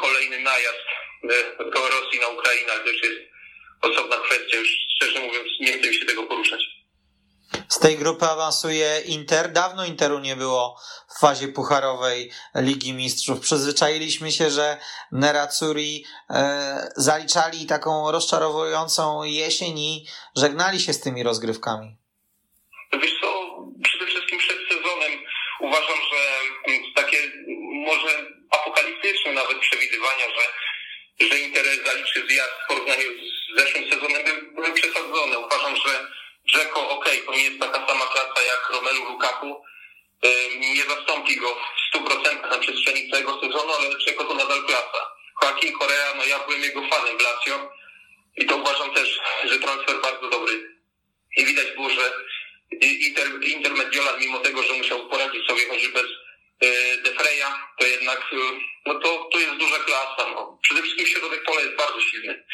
[0.00, 0.84] kolejny najazd
[1.24, 3.20] e, Rosji na Ukrainę, ale to już jest
[3.82, 6.60] osobna kwestia, już szczerze mówiąc nie chcę mi się tego poruszać.
[7.68, 9.52] Z tej grupy awansuje Inter.
[9.52, 10.80] Dawno Interu nie było
[11.16, 13.40] w fazie pucharowej Ligi Mistrzów.
[13.40, 14.78] Przyzwyczailiśmy się, że
[15.12, 20.06] Nerazzurri e, zaliczali taką rozczarowującą jesień i
[20.36, 21.96] żegnali się z tymi rozgrywkami.
[22.92, 23.26] Wiesz co,
[23.82, 24.23] przede wszystkim
[25.74, 26.20] uważam, że
[26.94, 27.18] takie
[27.86, 30.44] może apokaliptyczne nawet przewidywania, że,
[31.28, 35.38] że Inter zaliczy zjazd w porównaniu z zeszłym sezonem były przesadzone.
[35.38, 36.06] Uważam, że
[36.46, 39.64] Rzeko, ok, to nie jest taka sama klasa jak Romelu Lukaku,
[40.58, 45.10] nie zastąpi go w 100% na przestrzeni całego sezonu, ale Czeko to nadal klasa.
[45.42, 47.70] Joaquin Korea, no ja byłem jego fanem w Lazio
[48.36, 50.74] i to uważam też, że transfer bardzo dobry.
[51.36, 52.12] I widać było, że
[52.80, 53.28] Inter,
[54.18, 56.10] mimo tego, że musiał poradzić sobie choćby bez
[56.68, 58.36] y, De Freya, to jednak y,
[58.86, 60.30] no to, to jest duża klasa.
[60.34, 60.58] No.
[60.62, 62.44] Przede wszystkim środek pola jest bardzo silny.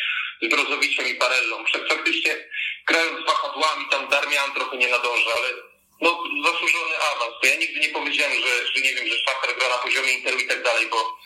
[0.42, 1.64] Z Brozowiczem i Barellą.
[1.88, 2.48] Faktycznie
[2.86, 5.48] grając z wahadłami, tam Darmian trochę nie nadąża, ale
[6.00, 7.34] no, zasłużony awans.
[7.42, 10.38] Bo ja nigdy nie powiedziałem, że, że nie wiem, że Szachtar gra na poziomie Interu
[10.38, 11.18] i tak dalej, bo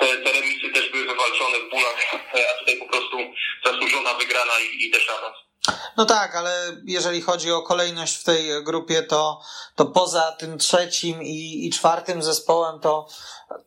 [0.00, 2.14] te, te remisy też były wywalczone w bólach,
[2.50, 3.16] a tutaj po prostu
[3.64, 5.51] zasłużona wygrana i, i też awans.
[5.96, 9.40] No tak, ale jeżeli chodzi o kolejność w tej grupie, to,
[9.74, 13.08] to poza tym trzecim i, i czwartym zespołem, to,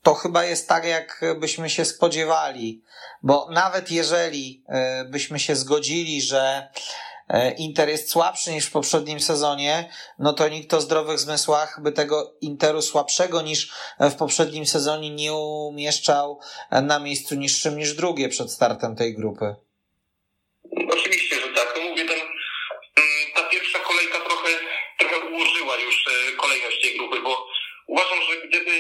[0.04, 2.82] to chyba jest tak, jak byśmy się spodziewali.
[3.24, 6.70] Bo nawet jeżeli e, byśmy się zgodzili, że
[7.28, 9.90] e, Inter jest słabszy niż w poprzednim sezonie,
[10.20, 15.34] no to nikt o zdrowych zmysłach by tego Interu słabszego niż w poprzednim sezonie nie
[15.34, 16.40] umieszczał
[16.72, 19.56] na miejscu niższym niż drugie przed startem tej grupy.
[20.92, 21.25] Oczywiście,
[27.96, 28.76] uważam, że gdyby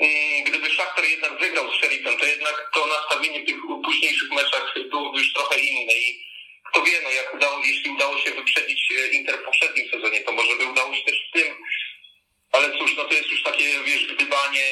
[0.00, 0.66] mm, gdyby
[1.10, 5.58] jednak wygrał z Sheriffem, to jednak to nastawienie w tych późniejszych meczach byłoby już trochę
[5.60, 5.94] inne.
[5.94, 6.26] I
[6.68, 10.32] kto wie, no jak udało, jeśli udało się wyprzedzić e, Inter w poprzednim sezonie, to
[10.32, 11.56] może by udało się też w tym
[12.56, 14.64] ale cóż, no to jest już takie, wiesz, gdybanie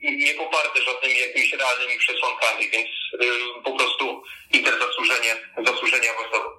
[0.00, 2.88] nie poparte żadnymi jakimiś realnymi przesłankami, więc
[3.20, 4.22] yy, po prostu
[4.52, 5.36] Inter zasłużenie,
[5.66, 6.50] zasłużenie awansował.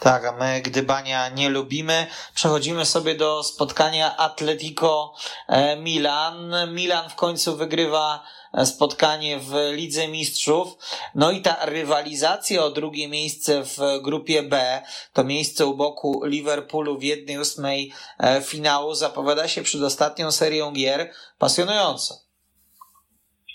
[0.00, 2.06] Tak, a my gdybania nie lubimy.
[2.34, 5.14] Przechodzimy sobie do spotkania Atletico
[5.48, 6.54] e, Milan.
[6.74, 8.24] Milan w końcu wygrywa
[8.64, 10.68] spotkanie w Lidze Mistrzów.
[11.14, 14.82] No i ta rywalizacja o drugie miejsce w grupie B,
[15.12, 20.72] to miejsce u boku Liverpoolu w jednej ósmej e, finału zapowiada się przed ostatnią serią
[20.72, 22.14] gier pasjonująco.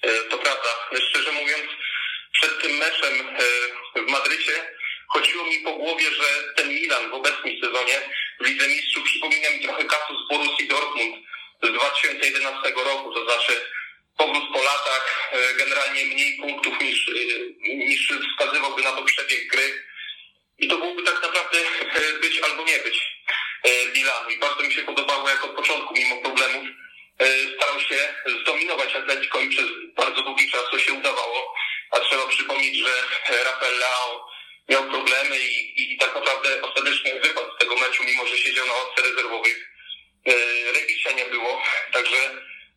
[0.03, 0.69] E, to prawda.
[1.09, 1.65] Szczerze mówiąc,
[2.33, 3.13] przed tym meczem
[3.95, 4.77] e, w Madrycie
[5.07, 8.01] chodziło mi po głowie, że ten Milan w obecnym sezonie
[8.39, 11.15] w Lidze Mistrzów przypomina mi trochę kasus Borussii Dortmund
[11.63, 13.53] z 2011 roku, to znaczy
[14.17, 19.83] powrót po latach, e, generalnie mniej punktów niż, e, niż wskazywałby na to przebieg gry.
[20.57, 23.17] I to byłoby tak naprawdę e, być albo nie być
[23.95, 24.29] Milanu.
[24.29, 26.67] I bardzo mi się podobało, jak od początku, mimo problemów,
[27.55, 29.65] starał się zdominować Atletico i przez
[29.95, 31.53] bardzo długi czas to się udawało.
[31.91, 32.93] A trzeba przypomnieć, że
[33.43, 34.29] Rafael Leao
[34.69, 38.73] miał problemy i, i tak naprawdę ostatecznie wypadł z tego meczu, mimo że siedział na
[38.73, 39.69] ławce rezerwowych.
[40.73, 41.61] Rebicia nie było,
[41.91, 42.17] także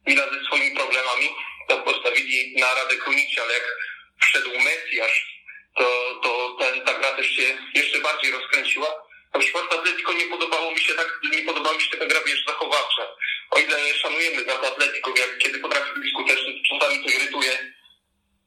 [0.06, 1.28] Milan ze swoimi problemami,
[1.68, 3.76] tam postawili na Radę Krunici, ale jak
[4.20, 5.40] wszedł Mesjasz,
[5.76, 9.10] to, to ten, ta gra też się jeszcze bardziej rozkręciła.
[9.34, 12.44] Na przykład Atletico nie podobało mi się tak, nie podobała mi się taka gra wiesz,
[12.46, 13.02] zachowawcza.
[13.50, 17.72] O ile szanujemy za to Atletico, jak kiedy potrafi być skuteczny, czasami to irytuje.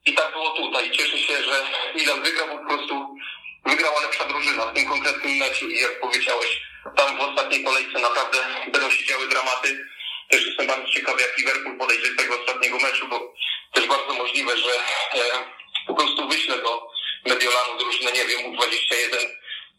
[0.05, 0.91] I tak było tutaj.
[0.91, 3.15] Cieszę się, że Milan wygrał, po prostu
[3.65, 6.61] wygrała lepsza drużyna w tym konkretnym meczu i jak powiedziałeś,
[6.95, 8.37] tam w ostatniej kolejce naprawdę
[8.71, 9.87] będą się działy dramaty.
[10.29, 13.33] Też jestem bardzo ciekawy, jak Liverpool podejdzie do tego ostatniego meczu, bo
[13.73, 14.71] też bardzo możliwe, że
[15.19, 15.21] e,
[15.87, 16.87] po prostu wyślę do
[17.25, 19.17] Mediolanu drużynę, nie wiem, U21,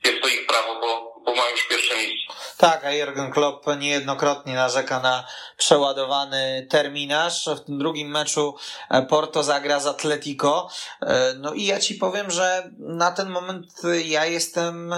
[0.04, 2.34] jest to ich prawo, bo, bo mają już pierwsze miejsce.
[2.58, 5.26] Tak, a Jurgen Klopp niejednokrotnie narzeka na
[5.56, 7.48] przeładowany terminarz.
[7.56, 8.56] W tym drugim meczu
[8.90, 10.68] e, Porto zagra z Atletico.
[11.02, 13.66] E, no i ja ci powiem, że na ten moment
[14.04, 14.94] ja jestem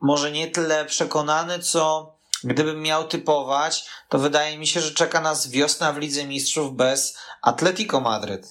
[0.00, 2.12] może nie tyle przekonany, co
[2.44, 7.18] gdybym miał typować, to wydaje mi się, że czeka nas wiosna w Lidze Mistrzów bez
[7.42, 8.46] Atletico Madryt.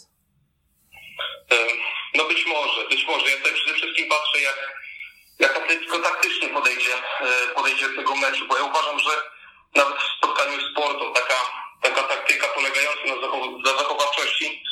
[2.15, 3.29] No być może, być może.
[3.29, 4.57] Ja tutaj przede wszystkim patrzę, jak,
[5.39, 9.11] jak Atletico taktycznie podejdzie, e, podejdzie do tego meczu, bo ja uważam, że
[9.75, 11.35] nawet w spotkaniu z Porto taka,
[11.81, 14.63] taka taktyka polegająca na zachow- zachowawczości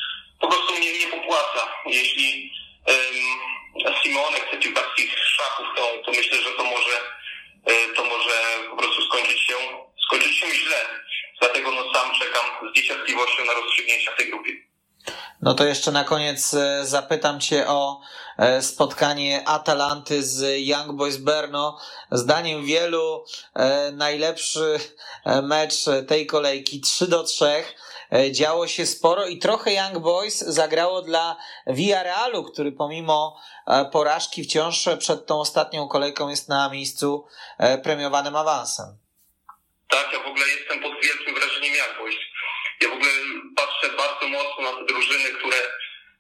[0.42, 1.74] po prostu mnie nie popłaca.
[1.86, 2.52] Jeśli
[2.88, 6.96] um, Simone chce piłkarskich szachów, to, to myślę, że to może,
[7.66, 8.34] e, to może
[8.70, 9.54] po prostu skończyć się,
[10.08, 10.78] skończyć się źle.
[11.40, 14.52] Dlatego no sam czekam z niecierpliwością na rozstrzygnięcia w tej grupie.
[15.42, 18.02] No to jeszcze na koniec e, zapytam Cię o
[18.38, 21.78] e, spotkanie Atalanty z Young Boys Berno.
[22.12, 24.80] Zdaniem wielu e, najlepszy
[25.44, 27.64] mecz tej kolejki 3 do 3.
[28.32, 31.36] Działo się sporo i trochę Young Boys zagrało dla
[31.68, 33.40] Villarrealu, który pomimo
[33.92, 37.26] porażki wciąż przed tą ostatnią kolejką jest na miejscu
[37.84, 38.98] premiowanym awansem.
[39.90, 42.16] Tak, ja w ogóle jestem pod wielkim wrażeniem Boys
[42.82, 43.12] ja w ogóle
[43.56, 45.58] patrzę bardzo mocno na te drużyny, które,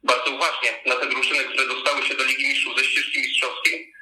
[0.03, 3.93] bardzo uważnie, na te drużyny, które dostały się do Ligi Mistrzów ze ścieżki mistrzowskiej.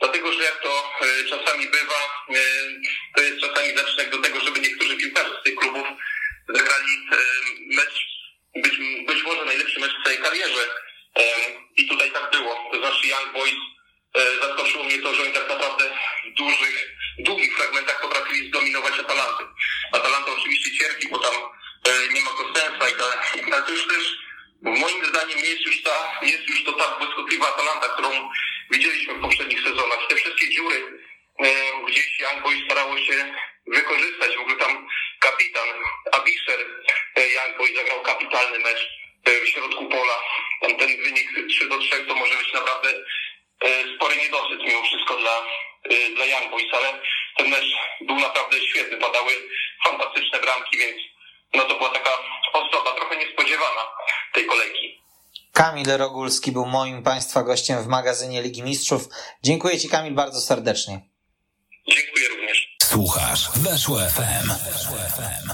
[0.00, 2.42] Dlatego, że jak to e, czasami bywa, e,
[3.16, 5.86] to jest czasami zaczynek do tego, żeby niektórzy piłkarze z tych klubów
[6.48, 7.16] zagrali e,
[7.76, 8.06] mecz,
[8.54, 10.68] być, być może najlepszy mecz w całej karierze.
[11.76, 12.70] I tutaj tak było.
[12.72, 13.54] To znaczy Young Boys
[14.40, 15.84] zaskoczyło mnie to, że oni tak naprawdę
[16.24, 16.91] w dużych,
[28.02, 28.28] Atalanta, którą
[28.70, 29.98] widzieliśmy w poprzednich sezonach.
[30.08, 30.76] Te wszystkie dziury
[31.38, 31.46] e,
[31.88, 33.34] gdzieś Young Boys starało się
[33.66, 34.36] wykorzystać.
[34.36, 34.88] W ogóle tam
[35.20, 35.68] kapitan
[36.12, 36.60] Abisher
[37.16, 38.88] e, Young Boys zagrał kapitalny mecz
[39.26, 40.18] w środku pola.
[40.60, 42.88] Tam ten wynik 3 do 3 to może być naprawdę
[43.96, 45.46] spory niedosyt mimo wszystko dla,
[46.16, 47.00] dla Young Boys, ale
[47.36, 47.66] ten mecz
[48.00, 48.96] był naprawdę świetny.
[48.96, 49.32] Padały
[49.84, 50.96] fantastyczne bramki, więc
[51.54, 52.10] no to była taka
[52.52, 53.86] osoba trochę niespodziewana
[54.32, 55.02] tej kolejki.
[56.32, 59.08] Rogulski był moim Państwa gościem w magazynie Ligi Mistrzów.
[59.42, 61.00] Dziękuję Ci Kamil bardzo serdecznie.
[61.88, 62.76] Dziękuję również.
[62.82, 64.48] Słuchasz Weszło FM.
[64.48, 65.50] Weszło FM.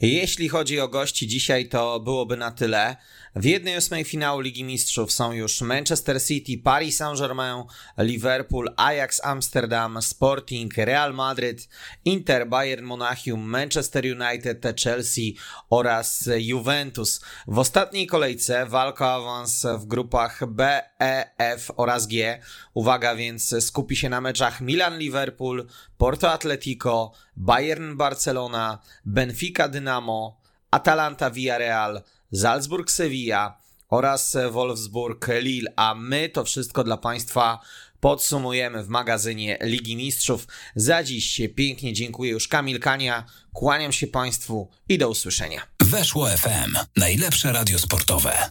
[0.00, 2.96] Jeśli chodzi o gości dzisiaj, to byłoby na tyle.
[3.38, 7.64] W jednej ósmej finału Ligi Mistrzów są już Manchester City, Paris Saint-Germain,
[7.98, 11.68] Liverpool, Ajax Amsterdam, Sporting, Real Madrid,
[12.04, 15.34] Inter, Bayern Monachium, Manchester United, Chelsea
[15.70, 17.20] oraz Juventus.
[17.46, 22.40] W ostatniej kolejce walka o awans w grupach B, E, F oraz G.
[22.74, 25.66] Uwaga więc skupi się na meczach Milan-Liverpool,
[25.98, 32.02] Porto Atletico, Bayern Barcelona, Benfica Dynamo, Atalanta Villarreal,
[32.34, 33.58] Salzburg Sevilla
[33.88, 37.60] oraz Wolfsburg Lille, a my to wszystko dla Państwa
[38.00, 40.46] podsumujemy w magazynie Ligi Mistrzów.
[40.76, 45.60] Za dziś się pięknie dziękuję już Kamil Kania, kłaniam się Państwu i do usłyszenia.
[45.80, 48.50] Weszło FM, najlepsze radio sportowe.